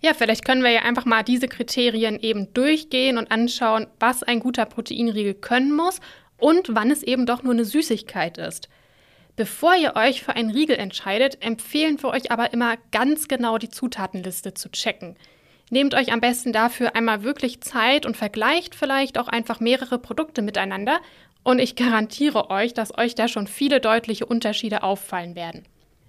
Ja, 0.00 0.14
vielleicht 0.14 0.44
können 0.44 0.62
wir 0.62 0.70
ja 0.70 0.82
einfach 0.82 1.04
mal 1.04 1.22
diese 1.22 1.48
Kriterien 1.48 2.20
eben 2.20 2.52
durchgehen 2.52 3.18
und 3.18 3.30
anschauen, 3.30 3.86
was 3.98 4.22
ein 4.22 4.40
guter 4.40 4.66
Proteinriegel 4.66 5.34
können 5.34 5.72
muss 5.72 6.00
und 6.36 6.74
wann 6.74 6.90
es 6.90 7.02
eben 7.02 7.26
doch 7.26 7.42
nur 7.42 7.54
eine 7.54 7.64
Süßigkeit 7.64 8.38
ist. 8.38 8.68
Bevor 9.36 9.74
ihr 9.76 9.96
euch 9.96 10.22
für 10.22 10.34
einen 10.34 10.50
Riegel 10.50 10.76
entscheidet, 10.76 11.42
empfehlen 11.44 12.02
wir 12.02 12.10
euch 12.10 12.30
aber 12.30 12.52
immer 12.52 12.76
ganz 12.90 13.28
genau 13.28 13.58
die 13.58 13.68
Zutatenliste 13.68 14.54
zu 14.54 14.70
checken. 14.70 15.16
Nehmt 15.70 15.94
euch 15.94 16.12
am 16.12 16.20
besten 16.20 16.52
dafür 16.52 16.94
einmal 16.94 17.22
wirklich 17.22 17.60
Zeit 17.60 18.06
und 18.06 18.16
vergleicht 18.16 18.74
vielleicht 18.74 19.18
auch 19.18 19.28
einfach 19.28 19.60
mehrere 19.60 19.98
Produkte 19.98 20.40
miteinander 20.40 21.00
und 21.42 21.58
ich 21.58 21.76
garantiere 21.76 22.50
euch, 22.50 22.72
dass 22.72 22.96
euch 22.96 23.14
da 23.14 23.28
schon 23.28 23.46
viele 23.46 23.80
deutliche 23.80 24.26
Unterschiede 24.26 24.82
auffallen 24.82 25.34
werden. 25.34 25.64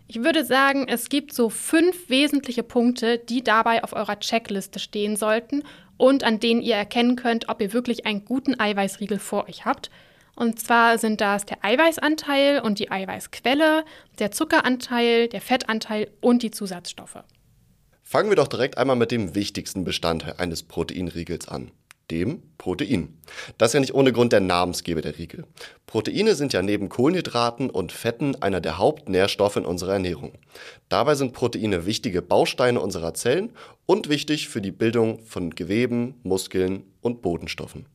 Ich 0.10 0.24
würde 0.24 0.46
sagen, 0.46 0.88
es 0.88 1.10
gibt 1.10 1.34
so 1.34 1.50
fünf 1.50 2.10
wesentliche 2.10 2.64
Punkte, 2.64 3.18
die 3.18 3.44
dabei 3.44 3.84
auf 3.84 3.92
eurer 3.92 4.20
Checkliste 4.20 4.80
stehen 4.80 5.18
sollten 5.18 5.64
und 5.98 6.24
an 6.24 6.40
denen 6.40 6.62
ihr 6.62 6.76
erkennen 6.76 7.18
könnt, 7.18 7.50
ob 7.50 7.62
ihr 7.62 7.74
wirklich 7.74 8.06
einen 8.06 8.24
guten 8.24 8.58
Eiweißriegel 8.58 9.20
vor 9.20 9.50
euch 9.50 9.66
habt. 9.66 9.90
Und 10.36 10.60
zwar 10.62 10.98
sind 10.98 11.20
das 11.20 11.46
der 11.46 11.58
Eiweißanteil 11.66 12.62
und 12.62 12.80
die 12.80 12.90
Eiweißquelle, 12.90 13.84
der 14.20 14.32
Zuckeranteil, 14.32 15.28
der 15.28 15.42
Fettanteil 15.42 16.10
und 16.22 16.42
die 16.42 16.52
Zusatzstoffe. 16.52 17.24
Fangen 18.04 18.30
wir 18.30 18.38
doch 18.38 18.48
direkt 18.48 18.78
einmal 18.78 18.96
mit 18.96 19.12
dem 19.12 19.36
wichtigsten 19.36 19.84
Bestandteil 19.84 20.36
eines 20.38 20.64
Proteinriegels 20.64 21.50
an 21.50 21.72
dem 22.12 22.42
Protein. 22.58 23.18
Das 23.58 23.70
ist 23.70 23.74
ja 23.74 23.80
nicht 23.80 23.94
ohne 23.94 24.14
Grund 24.14 24.34
der 24.34 24.40
Namensgeber 24.40 25.02
der 25.02 25.18
Riegel. 25.18 25.46
Proteine 25.86 26.36
sind 26.36 26.54
ja 26.54 26.62
neben 26.62 26.90
Kohlenhydraten 26.90 27.70
und 27.70 27.92
Fetten 27.92 28.42
einer 28.42 28.62
der 28.62 28.78
Hauptnährstoffe 28.78 29.58
in 29.58 29.66
unserer 29.66 29.94
Ernährung. 29.94 30.34
Dabei 30.90 31.16
sind 31.16 31.34
Proteine 31.34 31.86
wichtige 31.86 32.22
Bausteine 32.22 32.80
unserer 32.80 33.14
Zellen 33.14 33.52
und 33.86 34.10
wichtig 34.10 34.50
für 34.50 34.62
die 34.62 34.72
Bildung 34.72 35.20
von 35.26 35.52
Geweben, 35.52 36.16
Muskeln 36.24 36.84
und 37.02 37.22
Botenstoffen. 37.22 37.86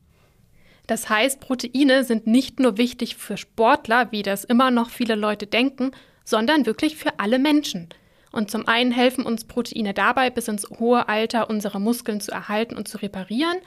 Das 0.87 1.09
heißt, 1.09 1.39
Proteine 1.39 2.03
sind 2.03 2.27
nicht 2.27 2.59
nur 2.59 2.77
wichtig 2.77 3.15
für 3.15 3.37
Sportler, 3.37 4.11
wie 4.11 4.21
das 4.21 4.43
immer 4.43 4.69
noch 4.69 4.89
viele 4.89 5.15
Leute 5.15 5.47
denken, 5.47 5.91
sondern 6.25 6.65
wirklich 6.65 6.97
für 6.97 7.19
alle 7.19 7.39
Menschen. 7.39 7.89
Und 8.31 8.49
zum 8.49 8.67
einen 8.67 8.91
helfen 8.91 9.25
uns 9.25 9.45
Proteine 9.45 9.93
dabei, 9.93 10.29
bis 10.29 10.47
ins 10.47 10.67
hohe 10.79 11.07
Alter 11.07 11.49
unsere 11.49 11.79
Muskeln 11.79 12.19
zu 12.19 12.31
erhalten 12.31 12.75
und 12.75 12.87
zu 12.87 12.97
reparieren, 12.97 13.57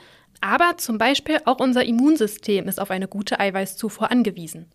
aber 0.41 0.77
zum 0.77 0.97
Beispiel 0.97 1.39
auch 1.45 1.59
unser 1.59 1.85
Immunsystem 1.85 2.67
ist 2.67 2.79
auf 2.79 2.91
eine 2.91 3.07
gute 3.07 3.39
Eiweißzufuhr 3.39 4.11
angewiesen. 4.11 4.67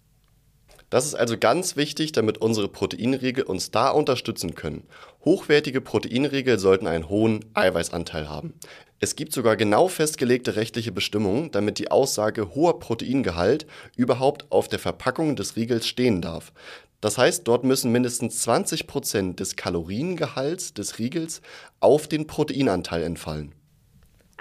Das 0.93 1.07
ist 1.07 1.15
also 1.15 1.39
ganz 1.39 1.75
wichtig, 1.77 2.13
damit 2.13 2.37
unsere 2.39 2.69
Proteinriegel 2.69 3.45
uns 3.45 3.71
da 3.71 3.89
unterstützen 3.89 4.55
können. 4.55 4.87
Hochwertige 5.25 5.81
Proteinriegel 5.81 6.59
sollten 6.59 6.87
einen 6.87 7.09
hohen 7.09 7.47
Eiweißanteil 7.55 8.29
haben. 8.29 8.53
Es 9.01 9.17
gibt 9.17 9.33
sogar 9.33 9.57
genau 9.57 9.89
festgelegte 9.89 10.55
rechtliche 10.55 10.93
Bestimmungen, 10.93 11.51
damit 11.51 11.79
die 11.79 11.91
Aussage 11.91 12.55
hoher 12.55 12.79
Proteingehalt 12.79 13.67
überhaupt 13.97 14.53
auf 14.53 14.69
der 14.69 14.79
Verpackung 14.79 15.35
des 15.35 15.57
Riegels 15.57 15.89
stehen 15.89 16.21
darf. 16.21 16.53
Das 17.01 17.17
heißt, 17.19 17.49
dort 17.49 17.65
müssen 17.65 17.91
mindestens 17.91 18.43
20 18.43 18.87
Prozent 18.87 19.41
des 19.41 19.57
Kaloriengehalts 19.57 20.75
des 20.75 20.99
Riegels 20.99 21.41
auf 21.81 22.07
den 22.07 22.27
Proteinanteil 22.27 23.03
entfallen. 23.03 23.55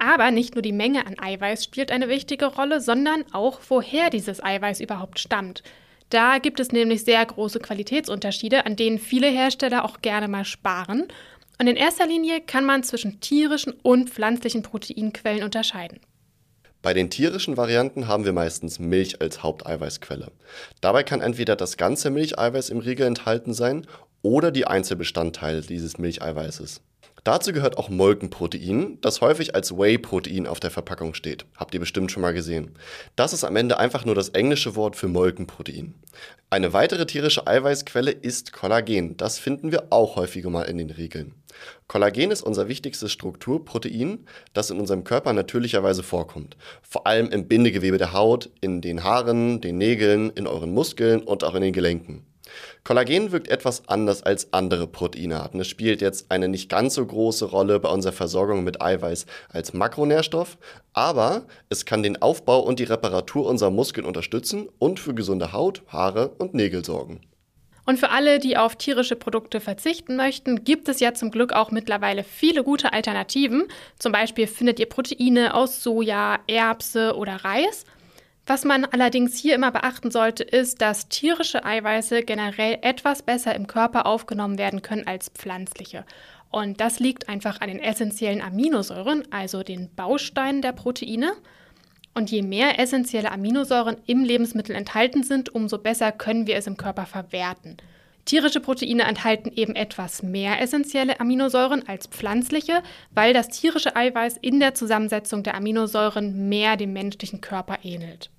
Aber 0.03 0.31
nicht 0.31 0.55
nur 0.55 0.63
die 0.63 0.71
Menge 0.71 1.05
an 1.05 1.19
Eiweiß 1.19 1.63
spielt 1.63 1.91
eine 1.91 2.09
wichtige 2.09 2.47
Rolle, 2.47 2.81
sondern 2.81 3.23
auch, 3.33 3.59
woher 3.69 4.09
dieses 4.09 4.43
Eiweiß 4.43 4.79
überhaupt 4.79 5.19
stammt. 5.19 5.61
Da 6.09 6.39
gibt 6.39 6.59
es 6.59 6.71
nämlich 6.71 7.03
sehr 7.03 7.23
große 7.23 7.59
Qualitätsunterschiede, 7.59 8.65
an 8.65 8.75
denen 8.75 8.97
viele 8.97 9.27
Hersteller 9.27 9.85
auch 9.85 10.01
gerne 10.01 10.27
mal 10.27 10.43
sparen. 10.43 11.07
Und 11.59 11.67
in 11.67 11.75
erster 11.75 12.07
Linie 12.07 12.41
kann 12.41 12.65
man 12.65 12.81
zwischen 12.81 13.19
tierischen 13.19 13.73
und 13.83 14.09
pflanzlichen 14.09 14.63
Proteinquellen 14.63 15.43
unterscheiden. 15.43 15.99
Bei 16.81 16.95
den 16.95 17.11
tierischen 17.11 17.55
Varianten 17.55 18.07
haben 18.07 18.25
wir 18.25 18.33
meistens 18.33 18.79
Milch 18.79 19.21
als 19.21 19.43
Haupteiweißquelle. 19.43 20.31
Dabei 20.81 21.03
kann 21.03 21.21
entweder 21.21 21.55
das 21.55 21.77
ganze 21.77 22.09
Milcheiweiß 22.09 22.71
im 22.71 22.79
Riegel 22.79 23.05
enthalten 23.05 23.53
sein 23.53 23.85
oder 24.23 24.49
die 24.51 24.65
Einzelbestandteile 24.65 25.61
dieses 25.61 25.99
Milcheiweißes. 25.99 26.81
Dazu 27.23 27.53
gehört 27.53 27.77
auch 27.77 27.89
Molkenprotein, 27.89 28.97
das 29.01 29.21
häufig 29.21 29.53
als 29.53 29.77
Whey-Protein 29.77 30.47
auf 30.47 30.59
der 30.59 30.71
Verpackung 30.71 31.13
steht. 31.13 31.45
Habt 31.55 31.75
ihr 31.75 31.79
bestimmt 31.79 32.11
schon 32.11 32.21
mal 32.21 32.33
gesehen. 32.33 32.71
Das 33.15 33.31
ist 33.31 33.43
am 33.43 33.55
Ende 33.55 33.77
einfach 33.77 34.05
nur 34.05 34.15
das 34.15 34.29
englische 34.29 34.75
Wort 34.75 34.95
für 34.95 35.07
Molkenprotein. 35.07 35.93
Eine 36.49 36.73
weitere 36.73 37.05
tierische 37.05 37.45
Eiweißquelle 37.45 38.09
ist 38.09 38.53
Kollagen. 38.53 39.17
Das 39.17 39.37
finden 39.37 39.71
wir 39.71 39.91
auch 39.91 40.15
häufiger 40.15 40.49
mal 40.49 40.63
in 40.63 40.79
den 40.79 40.89
Riegeln. 40.89 41.35
Kollagen 41.87 42.31
ist 42.31 42.41
unser 42.41 42.67
wichtigstes 42.67 43.11
Strukturprotein, 43.11 44.25
das 44.53 44.71
in 44.71 44.79
unserem 44.79 45.03
Körper 45.03 45.31
natürlicherweise 45.33 46.01
vorkommt. 46.01 46.57
Vor 46.81 47.05
allem 47.05 47.29
im 47.29 47.47
Bindegewebe 47.47 47.99
der 47.99 48.13
Haut, 48.13 48.49
in 48.61 48.81
den 48.81 49.03
Haaren, 49.03 49.61
den 49.61 49.77
Nägeln, 49.77 50.31
in 50.31 50.47
euren 50.47 50.73
Muskeln 50.73 51.21
und 51.21 51.43
auch 51.43 51.53
in 51.53 51.61
den 51.61 51.73
Gelenken. 51.73 52.25
Kollagen 52.83 53.31
wirkt 53.31 53.47
etwas 53.47 53.87
anders 53.87 54.23
als 54.23 54.53
andere 54.53 54.87
Proteinarten. 54.87 55.59
Es 55.59 55.67
spielt 55.67 56.01
jetzt 56.01 56.31
eine 56.31 56.47
nicht 56.47 56.69
ganz 56.69 56.95
so 56.95 57.05
große 57.05 57.45
Rolle 57.45 57.79
bei 57.79 57.89
unserer 57.89 58.13
Versorgung 58.13 58.63
mit 58.63 58.81
Eiweiß 58.81 59.25
als 59.49 59.73
Makronährstoff, 59.73 60.57
aber 60.93 61.45
es 61.69 61.85
kann 61.85 62.03
den 62.03 62.21
Aufbau 62.21 62.59
und 62.59 62.79
die 62.79 62.85
Reparatur 62.85 63.45
unserer 63.45 63.71
Muskeln 63.71 64.05
unterstützen 64.05 64.67
und 64.79 64.99
für 64.99 65.13
gesunde 65.13 65.53
Haut, 65.53 65.83
Haare 65.87 66.29
und 66.37 66.53
Nägel 66.53 66.83
sorgen. 66.83 67.21
Und 67.85 67.99
für 67.99 68.09
alle, 68.09 68.39
die 68.39 68.57
auf 68.57 68.75
tierische 68.75 69.15
Produkte 69.15 69.59
verzichten 69.59 70.15
möchten, 70.15 70.63
gibt 70.63 70.87
es 70.87 70.99
ja 70.99 71.13
zum 71.13 71.31
Glück 71.31 71.51
auch 71.51 71.71
mittlerweile 71.71 72.23
viele 72.23 72.63
gute 72.63 72.93
Alternativen. 72.93 73.67
Zum 73.97 74.11
Beispiel 74.11 74.47
findet 74.47 74.79
ihr 74.79 74.87
Proteine 74.87 75.55
aus 75.55 75.81
Soja, 75.81 76.39
Erbse 76.47 77.15
oder 77.15 77.37
Reis. 77.43 77.85
Was 78.47 78.65
man 78.65 78.85
allerdings 78.85 79.37
hier 79.37 79.55
immer 79.55 79.71
beachten 79.71 80.09
sollte, 80.09 80.43
ist, 80.43 80.81
dass 80.81 81.07
tierische 81.07 81.63
Eiweiße 81.63 82.23
generell 82.23 82.79
etwas 82.81 83.21
besser 83.21 83.55
im 83.55 83.67
Körper 83.67 84.05
aufgenommen 84.05 84.57
werden 84.57 84.81
können 84.81 85.05
als 85.05 85.29
pflanzliche. 85.29 86.05
Und 86.49 86.81
das 86.81 86.99
liegt 86.99 87.29
einfach 87.29 87.61
an 87.61 87.69
den 87.69 87.79
essentiellen 87.79 88.41
Aminosäuren, 88.41 89.23
also 89.31 89.63
den 89.63 89.93
Bausteinen 89.95 90.61
der 90.61 90.73
Proteine. 90.73 91.33
Und 92.13 92.29
je 92.29 92.41
mehr 92.41 92.77
essentielle 92.77 93.31
Aminosäuren 93.31 93.97
im 94.05 94.23
Lebensmittel 94.25 94.75
enthalten 94.75 95.23
sind, 95.23 95.53
umso 95.55 95.77
besser 95.77 96.11
können 96.11 96.45
wir 96.45 96.57
es 96.57 96.67
im 96.67 96.75
Körper 96.75 97.05
verwerten. 97.05 97.77
Tierische 98.25 98.59
Proteine 98.59 99.03
enthalten 99.03 99.51
eben 99.55 99.75
etwas 99.75 100.23
mehr 100.23 100.61
essentielle 100.61 101.19
Aminosäuren 101.19 101.87
als 101.87 102.07
pflanzliche, 102.07 102.83
weil 103.11 103.33
das 103.33 103.49
tierische 103.49 103.95
Eiweiß 103.95 104.37
in 104.41 104.59
der 104.59 104.75
Zusammensetzung 104.75 105.43
der 105.43 105.55
Aminosäuren 105.55 106.47
mehr 106.49 106.77
dem 106.77 106.93
menschlichen 106.93 107.41
Körper 107.41 107.79
ähnelt. 107.83 108.29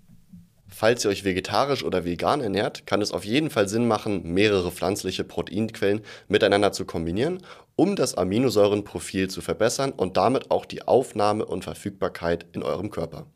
Falls 0.74 1.04
ihr 1.04 1.10
euch 1.10 1.24
vegetarisch 1.24 1.84
oder 1.84 2.06
vegan 2.06 2.40
ernährt, 2.40 2.86
kann 2.86 3.02
es 3.02 3.12
auf 3.12 3.26
jeden 3.26 3.50
Fall 3.50 3.68
Sinn 3.68 3.86
machen, 3.86 4.32
mehrere 4.32 4.72
pflanzliche 4.72 5.22
Proteinquellen 5.22 6.00
miteinander 6.28 6.72
zu 6.72 6.86
kombinieren, 6.86 7.42
um 7.76 7.94
das 7.94 8.14
Aminosäurenprofil 8.14 9.28
zu 9.28 9.42
verbessern 9.42 9.92
und 9.92 10.16
damit 10.16 10.50
auch 10.50 10.64
die 10.64 10.82
Aufnahme 10.88 11.44
und 11.44 11.64
Verfügbarkeit 11.64 12.46
in 12.52 12.62
eurem 12.62 12.90
Körper. 12.90 13.26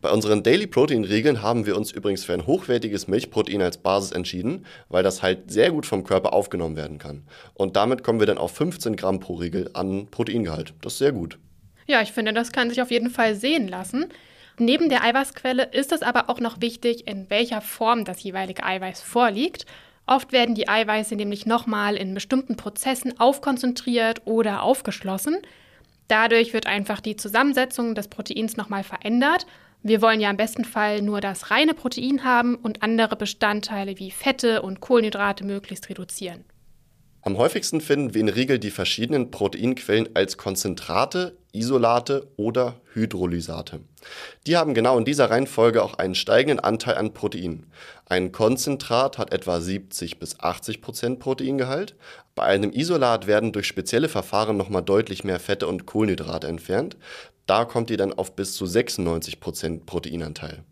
Bei 0.00 0.10
unseren 0.10 0.42
Daily 0.42 0.66
Protein 0.66 1.04
Regeln 1.04 1.42
haben 1.42 1.66
wir 1.66 1.76
uns 1.76 1.92
übrigens 1.92 2.24
für 2.24 2.34
ein 2.34 2.46
hochwertiges 2.46 3.08
Milchprotein 3.08 3.62
als 3.62 3.78
Basis 3.78 4.12
entschieden, 4.12 4.66
weil 4.88 5.02
das 5.02 5.22
halt 5.22 5.50
sehr 5.50 5.70
gut 5.70 5.86
vom 5.86 6.04
Körper 6.04 6.32
aufgenommen 6.32 6.76
werden 6.76 6.98
kann. 6.98 7.22
Und 7.54 7.76
damit 7.76 8.02
kommen 8.04 8.20
wir 8.20 8.26
dann 8.26 8.38
auf 8.38 8.52
15 8.52 8.96
Gramm 8.96 9.20
pro 9.20 9.34
Riegel 9.34 9.70
an 9.74 10.08
Proteingehalt. 10.10 10.74
Das 10.80 10.94
ist 10.94 10.98
sehr 10.98 11.12
gut. 11.12 11.38
Ja, 11.86 12.02
ich 12.02 12.12
finde, 12.12 12.32
das 12.32 12.52
kann 12.52 12.70
sich 12.70 12.80
auf 12.80 12.90
jeden 12.90 13.10
Fall 13.10 13.34
sehen 13.34 13.68
lassen. 13.68 14.06
Neben 14.58 14.88
der 14.88 15.02
Eiweißquelle 15.02 15.64
ist 15.72 15.92
es 15.92 16.02
aber 16.02 16.30
auch 16.30 16.40
noch 16.40 16.60
wichtig, 16.60 17.08
in 17.08 17.28
welcher 17.28 17.60
Form 17.60 18.04
das 18.04 18.22
jeweilige 18.22 18.64
Eiweiß 18.64 19.00
vorliegt. 19.00 19.66
Oft 20.06 20.32
werden 20.32 20.54
die 20.54 20.68
Eiweiße 20.68 21.16
nämlich 21.16 21.46
nochmal 21.46 21.96
in 21.96 22.14
bestimmten 22.14 22.56
Prozessen 22.56 23.18
aufkonzentriert 23.18 24.22
oder 24.26 24.62
aufgeschlossen. 24.62 25.38
Dadurch 26.08 26.52
wird 26.52 26.66
einfach 26.66 27.00
die 27.00 27.16
Zusammensetzung 27.16 27.94
des 27.94 28.08
Proteins 28.08 28.56
nochmal 28.56 28.84
verändert. 28.84 29.46
Wir 29.86 30.00
wollen 30.00 30.18
ja 30.18 30.30
im 30.30 30.38
besten 30.38 30.64
Fall 30.64 31.02
nur 31.02 31.20
das 31.20 31.50
reine 31.50 31.74
Protein 31.74 32.24
haben 32.24 32.54
und 32.54 32.82
andere 32.82 33.16
Bestandteile 33.16 33.98
wie 33.98 34.10
Fette 34.10 34.62
und 34.62 34.80
Kohlenhydrate 34.80 35.44
möglichst 35.44 35.90
reduzieren. 35.90 36.46
Am 37.20 37.36
häufigsten 37.36 37.82
finden 37.82 38.14
wir 38.14 38.22
in 38.22 38.30
Riegel 38.30 38.58
die 38.58 38.70
verschiedenen 38.70 39.30
Proteinquellen 39.30 40.08
als 40.14 40.38
Konzentrate, 40.38 41.36
Isolate 41.52 42.28
oder 42.36 42.80
Hydrolysate. 42.94 43.80
Die 44.46 44.56
haben 44.56 44.72
genau 44.72 44.96
in 44.96 45.04
dieser 45.04 45.30
Reihenfolge 45.30 45.82
auch 45.82 45.94
einen 45.94 46.14
steigenden 46.14 46.60
Anteil 46.60 46.96
an 46.96 47.12
Protein. 47.12 47.66
Ein 48.06 48.32
Konzentrat 48.32 49.18
hat 49.18 49.32
etwa 49.32 49.60
70 49.60 50.18
bis 50.18 50.40
80 50.40 50.80
Prozent 50.80 51.18
Proteingehalt. 51.18 51.94
Bei 52.34 52.44
einem 52.44 52.72
Isolat 52.72 53.26
werden 53.26 53.52
durch 53.52 53.66
spezielle 53.66 54.08
Verfahren 54.08 54.56
nochmal 54.56 54.82
deutlich 54.82 55.24
mehr 55.24 55.40
Fette 55.40 55.66
und 55.66 55.86
Kohlenhydrate 55.86 56.46
entfernt. 56.46 56.96
Da 57.46 57.64
kommt 57.64 57.90
ihr 57.90 57.96
dann 57.96 58.12
auf 58.12 58.34
bis 58.36 58.54
zu 58.54 58.66
96 58.66 59.40
Prozent 59.40 59.86
Proteinanteil. 59.86 60.64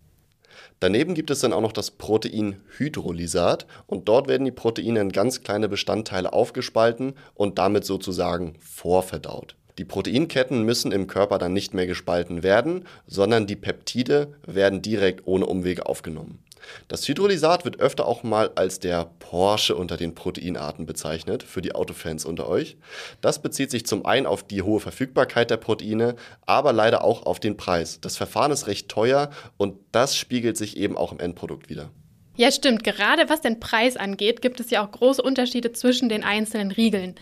Daneben 0.80 1.14
gibt 1.14 1.30
es 1.30 1.40
dann 1.40 1.52
auch 1.52 1.60
noch 1.60 1.72
das 1.72 1.92
Proteinhydrolysat 1.92 3.66
und 3.86 4.08
dort 4.08 4.26
werden 4.26 4.44
die 4.44 4.52
Proteine 4.52 5.00
in 5.00 5.12
ganz 5.12 5.42
kleine 5.42 5.68
Bestandteile 5.68 6.32
aufgespalten 6.32 7.14
und 7.34 7.58
damit 7.58 7.84
sozusagen 7.84 8.54
vorverdaut. 8.58 9.54
Die 9.78 9.84
Proteinketten 9.84 10.64
müssen 10.64 10.92
im 10.92 11.06
Körper 11.06 11.38
dann 11.38 11.52
nicht 11.52 11.72
mehr 11.72 11.86
gespalten 11.86 12.42
werden, 12.42 12.84
sondern 13.06 13.46
die 13.46 13.56
Peptide 13.56 14.34
werden 14.46 14.82
direkt 14.82 15.26
ohne 15.26 15.46
Umwege 15.46 15.86
aufgenommen. 15.86 16.42
Das 16.88 17.06
Hydrolysat 17.06 17.64
wird 17.64 17.80
öfter 17.80 18.06
auch 18.06 18.22
mal 18.22 18.50
als 18.54 18.78
der 18.78 19.10
Porsche 19.18 19.74
unter 19.76 19.96
den 19.96 20.14
Proteinarten 20.14 20.86
bezeichnet, 20.86 21.42
für 21.42 21.62
die 21.62 21.74
Autofans 21.74 22.24
unter 22.24 22.48
euch. 22.48 22.76
Das 23.20 23.42
bezieht 23.42 23.70
sich 23.70 23.86
zum 23.86 24.06
einen 24.06 24.26
auf 24.26 24.42
die 24.42 24.62
hohe 24.62 24.80
Verfügbarkeit 24.80 25.50
der 25.50 25.56
Proteine, 25.56 26.16
aber 26.46 26.72
leider 26.72 27.04
auch 27.04 27.26
auf 27.26 27.40
den 27.40 27.56
Preis. 27.56 28.00
Das 28.00 28.16
Verfahren 28.16 28.52
ist 28.52 28.66
recht 28.66 28.88
teuer 28.88 29.30
und 29.56 29.76
das 29.92 30.16
spiegelt 30.16 30.56
sich 30.56 30.76
eben 30.76 30.96
auch 30.96 31.12
im 31.12 31.20
Endprodukt 31.20 31.68
wieder. 31.68 31.90
Ja, 32.36 32.50
stimmt. 32.50 32.82
Gerade 32.82 33.28
was 33.28 33.42
den 33.42 33.60
Preis 33.60 33.96
angeht, 33.96 34.40
gibt 34.40 34.58
es 34.60 34.70
ja 34.70 34.84
auch 34.84 34.90
große 34.90 35.22
Unterschiede 35.22 35.72
zwischen 35.72 36.08
den 36.08 36.24
einzelnen 36.24 36.70
Riegeln. 36.70 37.14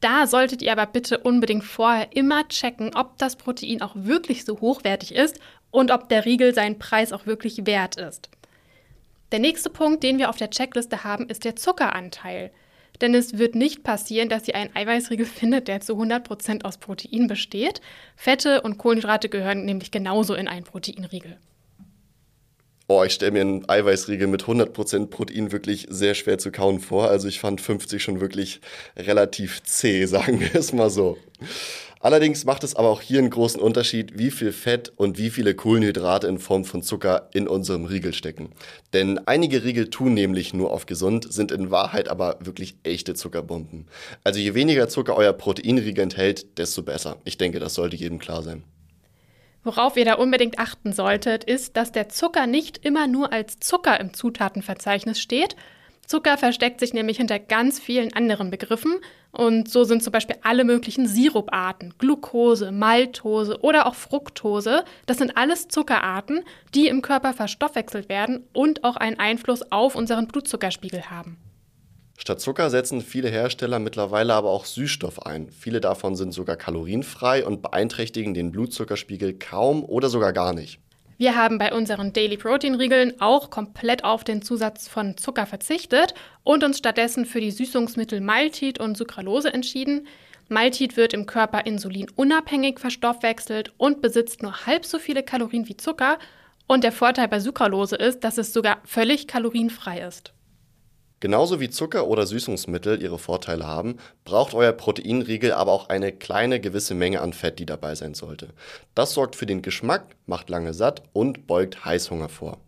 Da 0.00 0.26
solltet 0.26 0.60
ihr 0.60 0.72
aber 0.72 0.86
bitte 0.86 1.18
unbedingt 1.18 1.64
vorher 1.64 2.08
immer 2.14 2.46
checken, 2.48 2.94
ob 2.94 3.16
das 3.18 3.36
Protein 3.36 3.80
auch 3.80 3.92
wirklich 3.94 4.44
so 4.44 4.60
hochwertig 4.60 5.14
ist 5.14 5.38
und 5.70 5.90
ob 5.90 6.08
der 6.08 6.24
Riegel 6.24 6.54
seinen 6.54 6.78
Preis 6.78 7.12
auch 7.12 7.26
wirklich 7.26 7.66
wert 7.66 7.96
ist. 7.96 8.28
Der 9.32 9.40
nächste 9.40 9.70
Punkt, 9.70 10.02
den 10.02 10.18
wir 10.18 10.30
auf 10.30 10.36
der 10.36 10.50
Checkliste 10.50 11.02
haben, 11.02 11.28
ist 11.28 11.44
der 11.44 11.56
Zuckeranteil. 11.56 12.52
Denn 13.00 13.14
es 13.14 13.38
wird 13.38 13.54
nicht 13.54 13.82
passieren, 13.82 14.28
dass 14.28 14.48
ihr 14.48 14.54
einen 14.54 14.74
Eiweißriegel 14.74 15.26
findet, 15.26 15.68
der 15.68 15.80
zu 15.80 15.94
100% 15.94 16.64
aus 16.64 16.78
Protein 16.78 17.26
besteht. 17.26 17.80
Fette 18.16 18.62
und 18.62 18.78
Kohlenhydrate 18.78 19.28
gehören 19.28 19.64
nämlich 19.64 19.90
genauso 19.90 20.34
in 20.34 20.48
einen 20.48 20.64
Proteinriegel. 20.64 21.38
Oh, 22.88 23.02
ich 23.02 23.14
stelle 23.14 23.32
mir 23.32 23.40
einen 23.40 23.68
Eiweißriegel 23.68 24.28
mit 24.28 24.44
100% 24.44 25.08
Protein 25.08 25.50
wirklich 25.50 25.86
sehr 25.90 26.14
schwer 26.14 26.38
zu 26.38 26.52
kauen 26.52 26.78
vor. 26.78 27.10
Also 27.10 27.26
ich 27.26 27.40
fand 27.40 27.60
50 27.60 28.00
schon 28.00 28.20
wirklich 28.20 28.60
relativ 28.96 29.60
zäh, 29.64 30.04
sagen 30.06 30.40
wir 30.40 30.54
es 30.54 30.72
mal 30.72 30.88
so. 30.88 31.18
Allerdings 32.06 32.44
macht 32.44 32.62
es 32.62 32.76
aber 32.76 32.88
auch 32.90 33.00
hier 33.00 33.18
einen 33.18 33.30
großen 33.30 33.60
Unterschied, 33.60 34.16
wie 34.16 34.30
viel 34.30 34.52
Fett 34.52 34.92
und 34.94 35.18
wie 35.18 35.28
viele 35.28 35.56
Kohlenhydrate 35.56 36.28
in 36.28 36.38
Form 36.38 36.64
von 36.64 36.80
Zucker 36.80 37.28
in 37.34 37.48
unserem 37.48 37.84
Riegel 37.84 38.14
stecken. 38.14 38.52
Denn 38.92 39.18
einige 39.26 39.64
Riegel 39.64 39.90
tun 39.90 40.14
nämlich 40.14 40.54
nur 40.54 40.70
auf 40.70 40.86
gesund, 40.86 41.26
sind 41.32 41.50
in 41.50 41.72
Wahrheit 41.72 42.08
aber 42.08 42.36
wirklich 42.38 42.76
echte 42.84 43.14
Zuckerbomben. 43.14 43.88
Also 44.22 44.38
je 44.38 44.54
weniger 44.54 44.88
Zucker 44.88 45.16
euer 45.16 45.32
Proteinriegel 45.32 46.04
enthält, 46.04 46.56
desto 46.58 46.84
besser. 46.84 47.16
Ich 47.24 47.38
denke, 47.38 47.58
das 47.58 47.74
sollte 47.74 47.96
jedem 47.96 48.20
klar 48.20 48.44
sein. 48.44 48.62
Worauf 49.64 49.96
ihr 49.96 50.04
da 50.04 50.14
unbedingt 50.14 50.60
achten 50.60 50.92
solltet, 50.92 51.42
ist, 51.42 51.76
dass 51.76 51.90
der 51.90 52.08
Zucker 52.08 52.46
nicht 52.46 52.86
immer 52.86 53.08
nur 53.08 53.32
als 53.32 53.58
Zucker 53.58 53.98
im 53.98 54.14
Zutatenverzeichnis 54.14 55.18
steht, 55.18 55.56
Zucker 56.06 56.38
versteckt 56.38 56.80
sich 56.80 56.94
nämlich 56.94 57.16
hinter 57.16 57.38
ganz 57.38 57.78
vielen 57.78 58.12
anderen 58.12 58.50
Begriffen 58.50 59.00
und 59.32 59.68
so 59.68 59.84
sind 59.84 60.02
zum 60.02 60.12
Beispiel 60.12 60.36
alle 60.42 60.64
möglichen 60.64 61.06
Siruparten, 61.06 61.94
Glucose, 61.98 62.72
Maltose 62.72 63.60
oder 63.60 63.86
auch 63.86 63.94
Fructose. 63.94 64.84
Das 65.06 65.18
sind 65.18 65.36
alles 65.36 65.68
Zuckerarten, 65.68 66.42
die 66.74 66.88
im 66.88 67.02
Körper 67.02 67.34
verstoffwechselt 67.34 68.08
werden 68.08 68.44
und 68.52 68.84
auch 68.84 68.96
einen 68.96 69.18
Einfluss 69.18 69.70
auf 69.70 69.94
unseren 69.94 70.26
Blutzuckerspiegel 70.26 71.10
haben. 71.10 71.36
Statt 72.18 72.40
Zucker 72.40 72.70
setzen 72.70 73.02
viele 73.02 73.28
Hersteller 73.28 73.78
mittlerweile 73.78 74.32
aber 74.34 74.50
auch 74.50 74.64
Süßstoff 74.64 75.26
ein. 75.26 75.50
Viele 75.50 75.80
davon 75.80 76.16
sind 76.16 76.32
sogar 76.32 76.56
kalorienfrei 76.56 77.44
und 77.44 77.60
beeinträchtigen 77.60 78.32
den 78.32 78.52
Blutzuckerspiegel 78.52 79.38
kaum 79.38 79.84
oder 79.84 80.08
sogar 80.08 80.32
gar 80.32 80.54
nicht. 80.54 80.80
Wir 81.18 81.34
haben 81.34 81.56
bei 81.56 81.72
unseren 81.72 82.12
Daily 82.12 82.36
Protein 82.36 82.74
Riegeln 82.74 83.20
auch 83.20 83.48
komplett 83.48 84.04
auf 84.04 84.22
den 84.22 84.42
Zusatz 84.42 84.86
von 84.86 85.16
Zucker 85.16 85.46
verzichtet 85.46 86.12
und 86.44 86.62
uns 86.62 86.76
stattdessen 86.76 87.24
für 87.24 87.40
die 87.40 87.50
Süßungsmittel 87.50 88.20
Maltit 88.20 88.78
und 88.78 88.98
Sucralose 88.98 89.52
entschieden. 89.52 90.06
Maltit 90.48 90.98
wird 90.98 91.14
im 91.14 91.24
Körper 91.24 91.64
insulinunabhängig 91.64 92.78
verstoffwechselt 92.78 93.72
und 93.78 94.02
besitzt 94.02 94.42
nur 94.42 94.66
halb 94.66 94.84
so 94.84 94.98
viele 94.98 95.22
Kalorien 95.22 95.66
wie 95.68 95.76
Zucker. 95.78 96.18
Und 96.66 96.84
der 96.84 96.92
Vorteil 96.92 97.28
bei 97.28 97.40
Sucralose 97.40 97.96
ist, 97.96 98.22
dass 98.22 98.36
es 98.36 98.52
sogar 98.52 98.78
völlig 98.84 99.26
kalorienfrei 99.26 100.00
ist. 100.00 100.34
Genauso 101.18 101.60
wie 101.60 101.70
Zucker 101.70 102.08
oder 102.08 102.26
Süßungsmittel 102.26 103.02
ihre 103.02 103.18
Vorteile 103.18 103.66
haben, 103.66 103.96
braucht 104.24 104.52
euer 104.52 104.72
Proteinriegel 104.72 105.52
aber 105.52 105.72
auch 105.72 105.88
eine 105.88 106.12
kleine 106.12 106.60
gewisse 106.60 106.94
Menge 106.94 107.22
an 107.22 107.32
Fett, 107.32 107.58
die 107.58 107.64
dabei 107.64 107.94
sein 107.94 108.12
sollte. 108.12 108.48
Das 108.94 109.12
sorgt 109.12 109.34
für 109.34 109.46
den 109.46 109.62
Geschmack, 109.62 110.14
macht 110.26 110.50
lange 110.50 110.74
satt 110.74 111.02
und 111.14 111.46
beugt 111.46 111.86
Heißhunger 111.86 112.28
vor. 112.28 112.58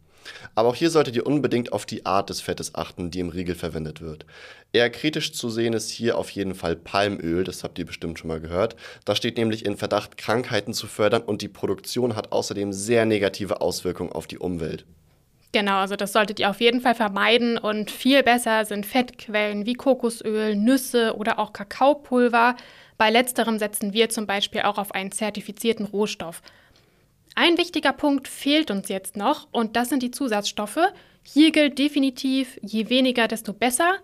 Aber 0.54 0.70
auch 0.70 0.74
hier 0.74 0.90
solltet 0.90 1.16
ihr 1.16 1.26
unbedingt 1.26 1.72
auf 1.72 1.84
die 1.84 2.06
Art 2.06 2.30
des 2.30 2.40
Fettes 2.40 2.74
achten, 2.74 3.10
die 3.10 3.20
im 3.20 3.28
Riegel 3.28 3.54
verwendet 3.54 4.00
wird. 4.00 4.24
Eher 4.72 4.90
kritisch 4.90 5.32
zu 5.32 5.50
sehen 5.50 5.72
ist 5.72 5.90
hier 5.90 6.16
auf 6.16 6.30
jeden 6.30 6.54
Fall 6.54 6.76
Palmöl, 6.76 7.44
das 7.44 7.64
habt 7.64 7.78
ihr 7.78 7.86
bestimmt 7.86 8.18
schon 8.18 8.28
mal 8.28 8.40
gehört. 8.40 8.76
Das 9.04 9.18
steht 9.18 9.36
nämlich 9.36 9.64
in 9.64 9.76
Verdacht, 9.76 10.16
Krankheiten 10.16 10.72
zu 10.72 10.86
fördern 10.86 11.22
und 11.22 11.42
die 11.42 11.48
Produktion 11.48 12.16
hat 12.16 12.32
außerdem 12.32 12.72
sehr 12.72 13.04
negative 13.04 13.60
Auswirkungen 13.60 14.12
auf 14.12 14.26
die 14.26 14.38
Umwelt. 14.38 14.84
Genau, 15.52 15.78
also 15.78 15.96
das 15.96 16.12
solltet 16.12 16.40
ihr 16.40 16.50
auf 16.50 16.60
jeden 16.60 16.82
Fall 16.82 16.94
vermeiden 16.94 17.56
und 17.56 17.90
viel 17.90 18.22
besser 18.22 18.66
sind 18.66 18.84
Fettquellen 18.84 19.64
wie 19.64 19.74
Kokosöl, 19.74 20.54
Nüsse 20.54 21.16
oder 21.16 21.38
auch 21.38 21.54
Kakaopulver. 21.54 22.54
Bei 22.98 23.10
letzterem 23.10 23.58
setzen 23.58 23.94
wir 23.94 24.10
zum 24.10 24.26
Beispiel 24.26 24.62
auch 24.62 24.76
auf 24.76 24.92
einen 24.92 25.10
zertifizierten 25.10 25.86
Rohstoff. 25.86 26.42
Ein 27.34 27.56
wichtiger 27.56 27.92
Punkt 27.92 28.28
fehlt 28.28 28.70
uns 28.70 28.88
jetzt 28.88 29.16
noch 29.16 29.48
und 29.50 29.76
das 29.76 29.88
sind 29.88 30.02
die 30.02 30.10
Zusatzstoffe. 30.10 30.80
Hier 31.22 31.50
gilt 31.50 31.78
definitiv, 31.78 32.58
je 32.62 32.90
weniger, 32.90 33.26
desto 33.26 33.52
besser. 33.52 33.98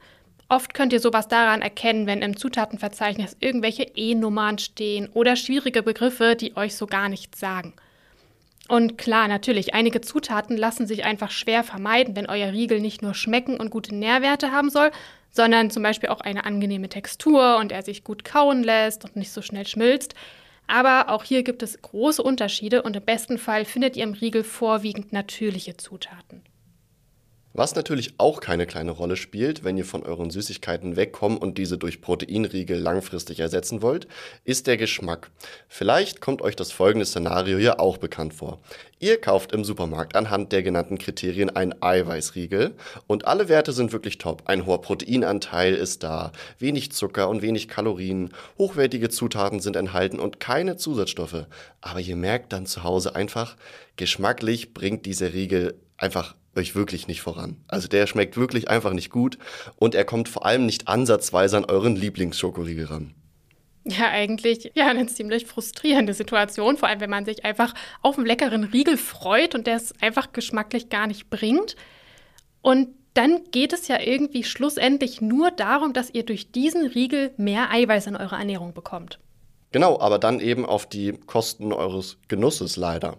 Oft 0.48 0.72
könnt 0.72 0.92
ihr 0.92 1.00
sowas 1.00 1.28
daran 1.28 1.60
erkennen, 1.60 2.06
wenn 2.06 2.22
im 2.22 2.36
Zutatenverzeichnis 2.36 3.36
irgendwelche 3.40 3.82
E-Nummern 3.82 4.58
stehen 4.58 5.08
oder 5.12 5.36
schwierige 5.36 5.82
Begriffe, 5.82 6.36
die 6.36 6.56
euch 6.56 6.76
so 6.76 6.86
gar 6.86 7.08
nichts 7.08 7.40
sagen. 7.40 7.74
Und 8.68 8.96
klar, 8.96 9.28
natürlich, 9.28 9.74
einige 9.74 10.00
Zutaten 10.00 10.56
lassen 10.56 10.86
sich 10.86 11.04
einfach 11.04 11.30
schwer 11.30 11.64
vermeiden, 11.64 12.16
wenn 12.16 12.28
euer 12.28 12.52
Riegel 12.52 12.80
nicht 12.80 13.02
nur 13.02 13.14
schmecken 13.14 13.58
und 13.58 13.70
gute 13.70 13.94
Nährwerte 13.94 14.52
haben 14.52 14.70
soll, 14.70 14.90
sondern 15.30 15.70
zum 15.70 15.82
Beispiel 15.82 16.08
auch 16.08 16.20
eine 16.20 16.44
angenehme 16.44 16.88
Textur 16.88 17.58
und 17.58 17.72
er 17.72 17.82
sich 17.82 18.04
gut 18.04 18.24
kauen 18.24 18.62
lässt 18.62 19.04
und 19.04 19.16
nicht 19.16 19.32
so 19.32 19.42
schnell 19.42 19.66
schmilzt. 19.66 20.14
Aber 20.66 21.10
auch 21.10 21.24
hier 21.24 21.42
gibt 21.42 21.62
es 21.62 21.82
große 21.82 22.22
Unterschiede 22.22 22.82
und 22.82 22.96
im 22.96 23.02
besten 23.02 23.36
Fall 23.36 23.66
findet 23.66 23.96
ihr 23.96 24.04
im 24.04 24.14
Riegel 24.14 24.44
vorwiegend 24.44 25.12
natürliche 25.12 25.76
Zutaten. 25.76 26.42
Was 27.56 27.76
natürlich 27.76 28.14
auch 28.18 28.40
keine 28.40 28.66
kleine 28.66 28.90
Rolle 28.90 29.14
spielt, 29.14 29.62
wenn 29.62 29.76
ihr 29.76 29.84
von 29.84 30.02
euren 30.02 30.28
Süßigkeiten 30.28 30.96
wegkommt 30.96 31.40
und 31.40 31.56
diese 31.56 31.78
durch 31.78 32.00
Proteinriegel 32.00 32.76
langfristig 32.76 33.38
ersetzen 33.38 33.80
wollt, 33.80 34.08
ist 34.42 34.66
der 34.66 34.76
Geschmack. 34.76 35.30
Vielleicht 35.68 36.20
kommt 36.20 36.42
euch 36.42 36.56
das 36.56 36.72
folgende 36.72 37.06
Szenario 37.06 37.56
hier 37.56 37.78
auch 37.78 37.98
bekannt 37.98 38.34
vor. 38.34 38.58
Ihr 38.98 39.20
kauft 39.20 39.52
im 39.52 39.62
Supermarkt 39.62 40.16
anhand 40.16 40.50
der 40.50 40.64
genannten 40.64 40.98
Kriterien 40.98 41.48
einen 41.48 41.80
Eiweißriegel 41.80 42.74
und 43.06 43.28
alle 43.28 43.48
Werte 43.48 43.72
sind 43.72 43.92
wirklich 43.92 44.18
top. 44.18 44.42
Ein 44.46 44.66
hoher 44.66 44.82
Proteinanteil 44.82 45.74
ist 45.74 46.02
da, 46.02 46.32
wenig 46.58 46.90
Zucker 46.90 47.28
und 47.28 47.40
wenig 47.40 47.68
Kalorien, 47.68 48.30
hochwertige 48.58 49.10
Zutaten 49.10 49.60
sind 49.60 49.76
enthalten 49.76 50.18
und 50.18 50.40
keine 50.40 50.76
Zusatzstoffe. 50.76 51.46
Aber 51.80 52.00
ihr 52.00 52.16
merkt 52.16 52.52
dann 52.52 52.66
zu 52.66 52.82
Hause 52.82 53.14
einfach, 53.14 53.56
geschmacklich 53.94 54.74
bringt 54.74 55.06
dieser 55.06 55.34
Riegel 55.34 55.78
einfach 55.96 56.34
euch 56.56 56.74
wirklich 56.74 57.06
nicht 57.08 57.22
voran. 57.22 57.56
Also 57.68 57.88
der 57.88 58.06
schmeckt 58.06 58.36
wirklich 58.36 58.68
einfach 58.68 58.92
nicht 58.92 59.10
gut 59.10 59.38
und 59.76 59.94
er 59.94 60.04
kommt 60.04 60.28
vor 60.28 60.46
allem 60.46 60.66
nicht 60.66 60.88
ansatzweise 60.88 61.56
an 61.56 61.64
euren 61.64 61.96
Lieblingsschokoriegel 61.96 62.86
ran. 62.86 63.14
Ja, 63.86 64.08
eigentlich 64.08 64.72
ja 64.74 64.88
eine 64.88 65.06
ziemlich 65.06 65.44
frustrierende 65.44 66.14
Situation, 66.14 66.78
vor 66.78 66.88
allem 66.88 67.00
wenn 67.00 67.10
man 67.10 67.26
sich 67.26 67.44
einfach 67.44 67.74
auf 68.00 68.16
einen 68.16 68.26
leckeren 68.26 68.64
Riegel 68.64 68.96
freut 68.96 69.54
und 69.54 69.66
der 69.66 69.76
es 69.76 69.92
einfach 70.00 70.32
geschmacklich 70.32 70.88
gar 70.88 71.06
nicht 71.06 71.28
bringt. 71.28 71.76
Und 72.62 72.88
dann 73.12 73.44
geht 73.50 73.72
es 73.72 73.86
ja 73.88 74.00
irgendwie 74.00 74.42
schlussendlich 74.42 75.20
nur 75.20 75.50
darum, 75.50 75.92
dass 75.92 76.10
ihr 76.10 76.24
durch 76.24 76.50
diesen 76.50 76.86
Riegel 76.86 77.32
mehr 77.36 77.70
Eiweiß 77.70 78.06
in 78.06 78.16
eure 78.16 78.36
Ernährung 78.36 78.72
bekommt. 78.72 79.20
Genau, 79.70 79.98
aber 79.98 80.18
dann 80.20 80.38
eben 80.38 80.64
auf 80.64 80.86
die 80.86 81.12
Kosten 81.12 81.72
eures 81.72 82.18
Genusses 82.28 82.76
leider. 82.76 83.16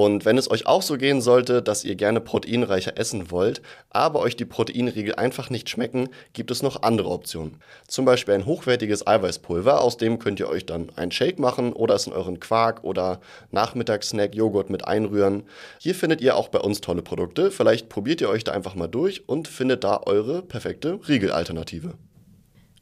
Und 0.00 0.24
wenn 0.24 0.38
es 0.38 0.50
euch 0.50 0.64
auch 0.64 0.80
so 0.80 0.96
gehen 0.96 1.20
sollte, 1.20 1.60
dass 1.60 1.84
ihr 1.84 1.94
gerne 1.94 2.22
proteinreicher 2.22 2.96
essen 2.96 3.30
wollt, 3.30 3.60
aber 3.90 4.20
euch 4.20 4.34
die 4.34 4.46
Proteinriegel 4.46 5.14
einfach 5.16 5.50
nicht 5.50 5.68
schmecken, 5.68 6.08
gibt 6.32 6.50
es 6.50 6.62
noch 6.62 6.80
andere 6.84 7.10
Optionen. 7.10 7.58
Zum 7.86 8.06
Beispiel 8.06 8.32
ein 8.32 8.46
hochwertiges 8.46 9.06
Eiweißpulver, 9.06 9.82
aus 9.82 9.98
dem 9.98 10.18
könnt 10.18 10.40
ihr 10.40 10.48
euch 10.48 10.64
dann 10.64 10.88
einen 10.96 11.12
Shake 11.12 11.38
machen 11.38 11.74
oder 11.74 11.96
es 11.96 12.06
in 12.06 12.14
euren 12.14 12.40
Quark 12.40 12.82
oder 12.82 13.20
Nachmittagssnack 13.50 14.34
Joghurt 14.34 14.70
mit 14.70 14.86
einrühren. 14.86 15.42
Hier 15.78 15.94
findet 15.94 16.22
ihr 16.22 16.34
auch 16.34 16.48
bei 16.48 16.60
uns 16.60 16.80
tolle 16.80 17.02
Produkte. 17.02 17.50
Vielleicht 17.50 17.90
probiert 17.90 18.22
ihr 18.22 18.30
euch 18.30 18.44
da 18.44 18.52
einfach 18.52 18.74
mal 18.74 18.88
durch 18.88 19.28
und 19.28 19.48
findet 19.48 19.84
da 19.84 20.00
eure 20.06 20.40
perfekte 20.40 20.98
Riegelalternative. 21.06 21.92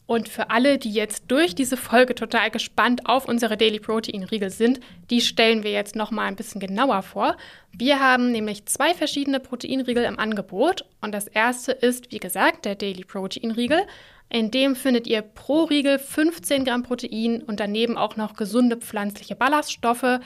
Und 0.08 0.30
für 0.30 0.48
alle, 0.48 0.78
die 0.78 0.90
jetzt 0.90 1.24
durch 1.28 1.54
diese 1.54 1.76
Folge 1.76 2.14
total 2.14 2.50
gespannt 2.50 3.02
auf 3.04 3.28
unsere 3.28 3.58
Daily 3.58 3.78
Protein 3.78 4.22
Riegel 4.22 4.48
sind, 4.48 4.80
die 5.10 5.20
stellen 5.20 5.64
wir 5.64 5.70
jetzt 5.70 5.96
noch 5.96 6.10
mal 6.10 6.24
ein 6.24 6.34
bisschen 6.34 6.62
genauer 6.62 7.02
vor. 7.02 7.36
Wir 7.72 8.00
haben 8.00 8.32
nämlich 8.32 8.64
zwei 8.64 8.94
verschiedene 8.94 9.38
Proteinriegel 9.38 10.04
im 10.04 10.18
Angebot 10.18 10.86
und 11.02 11.12
das 11.12 11.28
erste 11.28 11.72
ist, 11.72 12.10
wie 12.10 12.20
gesagt, 12.20 12.64
der 12.64 12.74
Daily 12.74 13.04
Protein 13.04 13.50
Riegel. 13.50 13.82
In 14.30 14.50
dem 14.50 14.76
findet 14.76 15.06
ihr 15.06 15.20
pro 15.20 15.64
Riegel 15.64 15.98
15 15.98 16.64
Gramm 16.64 16.84
Protein 16.84 17.42
und 17.42 17.60
daneben 17.60 17.98
auch 17.98 18.16
noch 18.16 18.32
gesunde 18.32 18.78
pflanzliche 18.78 19.36
Ballaststoffe. 19.36 20.20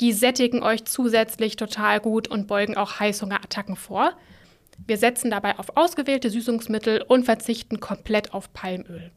Die 0.00 0.12
sättigen 0.12 0.62
euch 0.62 0.84
zusätzlich 0.84 1.56
total 1.56 1.98
gut 1.98 2.28
und 2.28 2.46
beugen 2.46 2.76
auch 2.76 3.00
Heißhungerattacken 3.00 3.74
vor. 3.74 4.12
Wir 4.86 4.96
setzen 4.96 5.32
dabei 5.32 5.58
auf 5.58 5.76
ausgewählte 5.76 6.30
Süßungsmittel 6.30 7.02
und 7.02 7.24
verzichten 7.24 7.80
komplett 7.80 8.32
auf 8.32 8.52
Palmöl. 8.52 9.10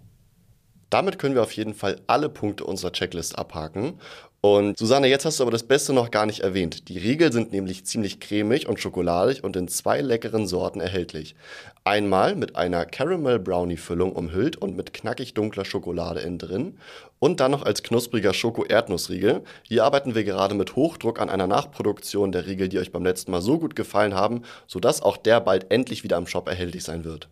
Damit 0.90 1.20
können 1.20 1.36
wir 1.36 1.44
auf 1.44 1.52
jeden 1.52 1.74
Fall 1.74 1.98
alle 2.08 2.30
Punkte 2.30 2.64
unserer 2.64 2.92
Checklist 2.92 3.38
abhaken. 3.38 4.00
Und 4.40 4.78
Susanne, 4.78 5.08
jetzt 5.08 5.26
hast 5.26 5.40
du 5.40 5.44
aber 5.44 5.52
das 5.52 5.64
Beste 5.64 5.94
noch 5.94 6.12
gar 6.12 6.28
nicht 6.28 6.42
erwähnt. 6.42 6.88
Die 6.90 6.98
Riegel 7.00 7.34
sind 7.34 7.52
nämlich 7.52 7.86
ziemlich 7.86 8.20
cremig 8.20 8.70
und 8.70 8.80
schokoladig 8.80 9.44
und 9.44 9.56
in 9.56 9.68
zwei 9.68 10.00
leckeren 10.00 10.46
Sorten 10.46 10.80
erhältlich. 10.80 11.36
Einmal 11.84 12.36
mit 12.36 12.56
einer 12.56 12.86
Caramel 12.86 13.40
Brownie 13.40 13.78
Füllung 13.78 14.12
umhüllt 14.12 14.56
und 14.56 14.78
mit 14.78 14.94
knackig 14.94 15.34
dunkler 15.34 15.66
Schokolade 15.66 16.20
innen 16.20 16.38
drin. 16.38 16.78
Und 17.20 17.40
dann 17.40 17.52
noch 17.52 17.64
als 17.64 17.82
knuspriger 17.82 18.34
Schoko-Erdnussriegel. 18.34 19.42
Hier 19.64 19.84
arbeiten 19.84 20.14
wir 20.14 20.24
gerade 20.24 20.54
mit 20.54 20.76
Hochdruck 20.76 21.20
an 21.20 21.32
einer 21.32 21.48
Nachproduktion 21.48 22.32
der 22.32 22.46
Riegel, 22.46 22.70
die 22.70 22.78
euch 22.78 22.92
beim 22.92 23.04
letzten 23.04 23.32
Mal 23.32 23.42
so 23.42 23.58
gut 23.58 23.76
gefallen 23.76 24.14
haben, 24.14 24.44
sodass 24.68 25.02
auch 25.02 25.18
der 25.18 25.42
bald 25.42 25.72
endlich 25.72 26.04
wieder 26.04 26.18
im 26.18 26.28
Shop 26.28 26.48
erhältlich 26.48 26.84
sein 26.84 27.04
wird. 27.04 27.28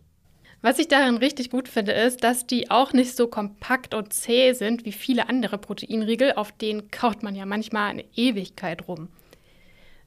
Was 0.66 0.80
ich 0.80 0.88
darin 0.88 1.18
richtig 1.18 1.50
gut 1.50 1.68
finde, 1.68 1.92
ist, 1.92 2.24
dass 2.24 2.44
die 2.44 2.72
auch 2.72 2.92
nicht 2.92 3.16
so 3.16 3.28
kompakt 3.28 3.94
und 3.94 4.12
zäh 4.12 4.52
sind 4.52 4.84
wie 4.84 4.90
viele 4.90 5.28
andere 5.28 5.58
Proteinriegel, 5.58 6.32
auf 6.32 6.50
denen 6.50 6.90
kaut 6.90 7.22
man 7.22 7.36
ja 7.36 7.46
manchmal 7.46 7.88
eine 7.88 8.04
Ewigkeit 8.16 8.88
rum. 8.88 9.06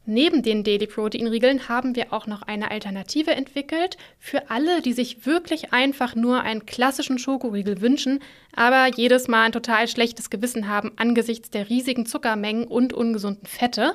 Neben 0.05 0.43
den 0.43 0.65
Daily 0.65 0.85
Proteinriegeln 0.85 1.69
haben 1.69 1.95
wir 1.95 2.11
auch 2.11 2.27
noch 2.27 2.41
eine 2.41 2.71
Alternative 2.71 3.31
entwickelt 3.31 3.95
für 4.19 4.51
alle, 4.51 4.81
die 4.81 4.91
sich 4.91 5.25
wirklich 5.25 5.71
einfach 5.71 6.13
nur 6.13 6.41
einen 6.41 6.65
klassischen 6.65 7.19
Schokoriegel 7.19 7.79
wünschen, 7.79 8.19
aber 8.53 8.87
jedes 8.93 9.29
Mal 9.29 9.45
ein 9.45 9.51
total 9.53 9.87
schlechtes 9.87 10.29
Gewissen 10.29 10.67
haben 10.67 10.91
angesichts 10.97 11.49
der 11.49 11.69
riesigen 11.69 12.05
Zuckermengen 12.05 12.65
und 12.65 12.91
ungesunden 12.91 13.47
Fette. 13.47 13.93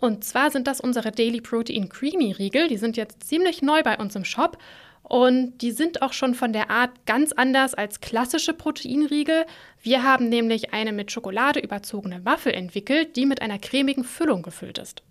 Und 0.00 0.22
zwar 0.22 0.50
sind 0.50 0.66
das 0.66 0.80
unsere 0.80 1.12
Daily 1.12 1.40
Protein 1.40 1.88
Creamy 1.88 2.32
Riegel. 2.32 2.68
Die 2.68 2.76
sind 2.76 2.96
jetzt 2.98 3.26
ziemlich 3.26 3.62
neu 3.62 3.82
bei 3.82 3.96
uns 3.96 4.14
im 4.14 4.24
Shop 4.24 4.58
und 5.08 5.58
die 5.58 5.70
sind 5.70 6.02
auch 6.02 6.12
schon 6.12 6.34
von 6.34 6.52
der 6.52 6.70
Art 6.70 6.90
ganz 7.06 7.32
anders 7.32 7.74
als 7.74 8.00
klassische 8.00 8.52
Proteinriegel. 8.52 9.46
Wir 9.82 10.02
haben 10.02 10.28
nämlich 10.28 10.74
eine 10.74 10.92
mit 10.92 11.10
Schokolade 11.10 11.60
überzogene 11.60 12.24
Waffel 12.24 12.52
entwickelt, 12.52 13.16
die 13.16 13.24
mit 13.24 13.40
einer 13.40 13.58
cremigen 13.58 14.04
Füllung 14.04 14.42
gefüllt 14.42 14.78
ist. 14.78 15.02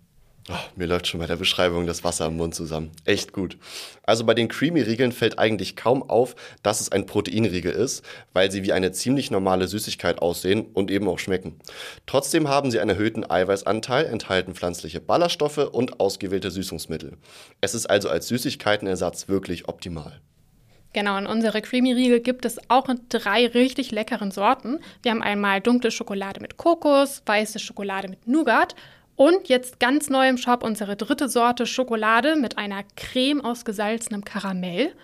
Oh, 0.50 0.54
mir 0.76 0.86
läuft 0.86 1.06
schon 1.06 1.20
bei 1.20 1.26
der 1.26 1.36
Beschreibung 1.36 1.86
das 1.86 2.04
Wasser 2.04 2.26
im 2.26 2.38
Mund 2.38 2.54
zusammen. 2.54 2.90
Echt 3.04 3.34
gut. 3.34 3.58
Also 4.04 4.24
bei 4.24 4.32
den 4.32 4.48
Creamy-Riegeln 4.48 5.12
fällt 5.12 5.38
eigentlich 5.38 5.76
kaum 5.76 6.02
auf, 6.08 6.36
dass 6.62 6.80
es 6.80 6.90
ein 6.90 7.04
Proteinriegel 7.04 7.70
ist, 7.70 8.02
weil 8.32 8.50
sie 8.50 8.62
wie 8.62 8.72
eine 8.72 8.92
ziemlich 8.92 9.30
normale 9.30 9.68
Süßigkeit 9.68 10.22
aussehen 10.22 10.64
und 10.72 10.90
eben 10.90 11.06
auch 11.06 11.18
schmecken. 11.18 11.58
Trotzdem 12.06 12.48
haben 12.48 12.70
sie 12.70 12.80
einen 12.80 12.90
erhöhten 12.90 13.30
Eiweißanteil, 13.30 14.06
enthalten 14.06 14.54
pflanzliche 14.54 15.00
Ballaststoffe 15.00 15.58
und 15.58 16.00
ausgewählte 16.00 16.50
Süßungsmittel. 16.50 17.18
Es 17.60 17.74
ist 17.74 17.84
also 17.84 18.08
als 18.08 18.28
Süßigkeitenersatz 18.28 19.28
wirklich 19.28 19.68
optimal. 19.68 20.18
Genau, 20.94 21.18
und 21.18 21.26
unsere 21.26 21.60
Creamy 21.60 21.92
Riegel 21.92 22.20
gibt 22.20 22.46
es 22.46 22.58
auch 22.70 22.88
in 22.88 23.00
drei 23.10 23.46
richtig 23.48 23.90
leckeren 23.90 24.30
Sorten. 24.30 24.80
Wir 25.02 25.10
haben 25.10 25.22
einmal 25.22 25.60
dunkle 25.60 25.90
Schokolade 25.90 26.40
mit 26.40 26.56
Kokos, 26.56 27.22
weiße 27.26 27.58
Schokolade 27.58 28.08
mit 28.08 28.26
Nougat 28.26 28.74
und 29.18 29.48
jetzt 29.48 29.80
ganz 29.80 30.08
neu 30.10 30.28
im 30.28 30.38
Shop 30.38 30.62
unsere 30.62 30.94
dritte 30.94 31.28
Sorte 31.28 31.66
Schokolade 31.66 32.36
mit 32.36 32.56
einer 32.56 32.84
Creme 32.94 33.44
aus 33.44 33.64
gesalzenem 33.64 34.24
Karamell. 34.24 34.94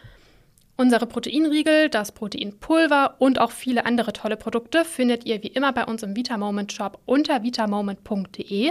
Unsere 0.77 1.07
Proteinriegel, 1.07 1.89
das 1.89 2.13
Proteinpulver 2.13 3.17
und 3.19 3.41
auch 3.41 3.51
viele 3.51 3.87
andere 3.87 4.13
tolle 4.13 4.37
Produkte 4.37 4.85
findet 4.85 5.27
ihr 5.27 5.43
wie 5.43 5.49
immer 5.49 5.73
bei 5.73 5.85
uns 5.85 6.05
im 6.05 6.15
VitaMoment 6.15 6.73
Shop 6.73 7.01
unter 7.07 7.43
vitamoment.de. 7.43 8.71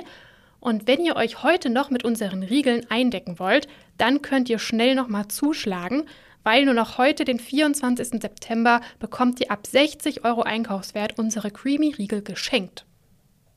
Und 0.62 0.88
wenn 0.88 1.04
ihr 1.04 1.18
euch 1.18 1.44
heute 1.44 1.70
noch 1.70 1.90
mit 1.90 2.06
unseren 2.06 2.44
Riegeln 2.44 2.86
eindecken 2.90 3.38
wollt, 3.38 3.68
dann 3.98 4.22
könnt 4.22 4.50
ihr 4.50 4.60
schnell 4.60 4.96
nochmal 4.96 5.28
zuschlagen, 5.28 6.04
weil 6.44 6.64
nur 6.64 6.74
noch 6.74 6.98
heute, 6.98 7.26
den 7.26 7.40
24. 7.40 8.22
September, 8.22 8.80
bekommt 8.98 9.42
ihr 9.42 9.52
ab 9.52 9.68
60 9.68 10.24
Euro 10.24 10.44
Einkaufswert 10.44 11.20
unsere 11.20 11.52
Creamy 11.52 11.96
Riegel 11.98 12.22
geschenkt. 12.22 12.86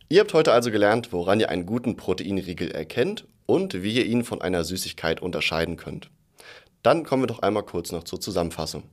Ihr 0.09 0.21
habt 0.21 0.35
heute 0.35 0.53
also 0.53 0.71
gelernt, 0.71 1.13
woran 1.13 1.41
ihr 1.41 1.49
einen 1.49 1.67
guten 1.67 1.97
Proteinriegel 1.97 2.71
erkennt 2.71 3.27
und 3.45 3.83
wie 3.83 3.95
ihr 3.95 4.07
ihn 4.07 4.23
von 4.23 4.41
einer 4.41 4.63
Süßigkeit 4.63 5.21
unterscheiden 5.21 5.77
könnt. 5.77 6.11
Dann 6.83 7.03
kommen 7.03 7.25
wir 7.25 7.27
doch 7.27 7.41
einmal 7.41 7.65
kurz 7.65 7.91
noch 7.91 8.05
zur 8.05 8.21
Zusammenfassung. 8.21 8.85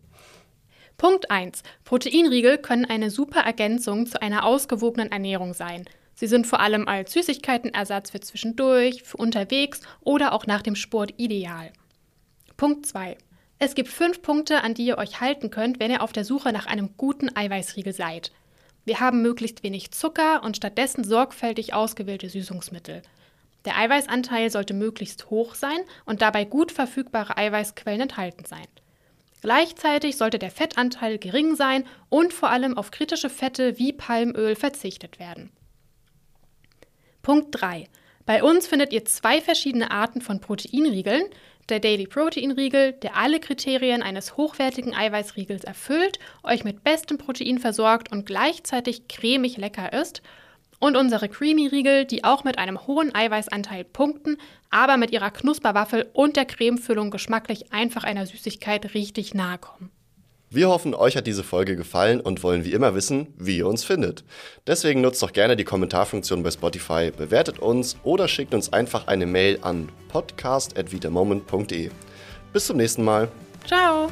Punkt 0.97 1.29
1. 1.29 1.61
Proteinriegel 1.83 2.57
können 2.57 2.85
eine 2.85 3.11
super 3.11 3.41
Ergänzung 3.41 4.07
zu 4.07 4.21
einer 4.21 4.43
ausgewogenen 4.43 5.11
Ernährung 5.11 5.53
sein. 5.53 5.85
Sie 6.15 6.27
sind 6.27 6.47
vor 6.47 6.59
allem 6.59 6.87
als 6.87 7.13
Süßigkeitenersatz 7.13 8.09
für 8.09 8.19
zwischendurch, 8.19 9.03
für 9.03 9.17
unterwegs 9.17 9.81
oder 10.01 10.33
auch 10.33 10.47
nach 10.47 10.63
dem 10.63 10.75
Sport 10.75 11.13
ideal. 11.17 11.71
Punkt 12.57 12.87
2. 12.87 13.17
Es 13.59 13.75
gibt 13.75 13.89
fünf 13.89 14.23
Punkte, 14.23 14.63
an 14.63 14.73
die 14.73 14.85
ihr 14.85 14.97
euch 14.97 15.21
halten 15.21 15.51
könnt, 15.51 15.79
wenn 15.79 15.91
ihr 15.91 16.01
auf 16.01 16.11
der 16.11 16.25
Suche 16.25 16.51
nach 16.51 16.65
einem 16.65 16.97
guten 16.97 17.35
Eiweißriegel 17.35 17.93
seid. 17.93 18.31
Wir 18.85 18.99
haben 18.99 19.21
möglichst 19.21 19.63
wenig 19.63 19.91
Zucker 19.91 20.43
und 20.43 20.57
stattdessen 20.57 21.03
sorgfältig 21.03 21.73
ausgewählte 21.73 22.29
Süßungsmittel. 22.29 23.01
Der 23.65 23.77
Eiweißanteil 23.77 24.49
sollte 24.49 24.73
möglichst 24.73 25.29
hoch 25.29 25.55
sein 25.55 25.79
und 26.05 26.21
dabei 26.21 26.43
gut 26.43 26.71
verfügbare 26.71 27.37
Eiweißquellen 27.37 28.01
enthalten 28.01 28.43
sein. 28.45 28.67
Gleichzeitig 29.41 30.17
sollte 30.17 30.39
der 30.39 30.51
Fettanteil 30.51 31.17
gering 31.17 31.55
sein 31.55 31.85
und 32.09 32.33
vor 32.33 32.49
allem 32.49 32.77
auf 32.77 32.91
kritische 32.91 33.29
Fette 33.29 33.77
wie 33.77 33.93
Palmöl 33.93 34.55
verzichtet 34.55 35.19
werden. 35.19 35.51
Punkt 37.21 37.49
3. 37.51 37.87
Bei 38.25 38.43
uns 38.43 38.67
findet 38.67 38.93
ihr 38.93 39.03
zwei 39.05 39.41
verschiedene 39.41 39.91
Arten 39.91 40.21
von 40.21 40.39
Proteinriegeln, 40.39 41.25
der 41.69 41.79
Daily 41.79 42.07
Protein 42.07 42.51
Riegel, 42.51 42.93
der 42.93 43.15
alle 43.15 43.39
Kriterien 43.39 44.03
eines 44.03 44.37
hochwertigen 44.37 44.93
Eiweißriegels 44.93 45.63
erfüllt, 45.63 46.19
euch 46.43 46.63
mit 46.63 46.83
bestem 46.83 47.17
Protein 47.17 47.59
versorgt 47.59 48.11
und 48.11 48.25
gleichzeitig 48.25 49.07
cremig 49.07 49.57
lecker 49.57 49.93
ist. 49.93 50.21
Und 50.79 50.97
unsere 50.97 51.29
Creamy 51.29 51.67
Riegel, 51.67 52.05
die 52.05 52.25
auch 52.25 52.43
mit 52.43 52.57
einem 52.57 52.85
hohen 52.85 53.15
Eiweißanteil 53.15 53.85
punkten, 53.85 54.37
aber 54.69 54.97
mit 54.97 55.11
ihrer 55.11 55.31
Knusperwaffel 55.31 56.09
und 56.13 56.35
der 56.35 56.45
Cremefüllung 56.45 57.09
geschmacklich 57.09 57.71
einfach 57.71 58.03
einer 58.03 58.25
Süßigkeit 58.25 58.93
richtig 58.93 59.33
nahe 59.33 59.57
kommen. 59.59 59.91
Wir 60.53 60.69
hoffen, 60.69 60.93
euch 60.93 61.17
hat 61.17 61.25
diese 61.25 61.43
Folge 61.43 61.75
gefallen 61.75 62.21
und 62.21 62.43
wollen 62.43 62.63
wie 62.63 62.73
immer 62.73 62.93
wissen, 62.93 63.33
wie 63.37 63.57
ihr 63.57 63.67
uns 63.67 63.83
findet. 63.83 64.23
Deswegen 64.67 65.01
nutzt 65.01 65.23
doch 65.23 65.33
gerne 65.33 65.55
die 65.55 65.63
Kommentarfunktion 65.63 66.43
bei 66.43 66.51
Spotify, 66.51 67.09
bewertet 67.09 67.57
uns 67.57 67.97
oder 68.03 68.27
schickt 68.27 68.53
uns 68.53 68.71
einfach 68.71 69.07
eine 69.07 69.25
Mail 69.25 69.57
an 69.63 69.89
podcast.vitamoment.de. 70.09 71.89
Bis 72.53 72.67
zum 72.67 72.77
nächsten 72.77 73.03
Mal. 73.03 73.29
Ciao! 73.65 74.11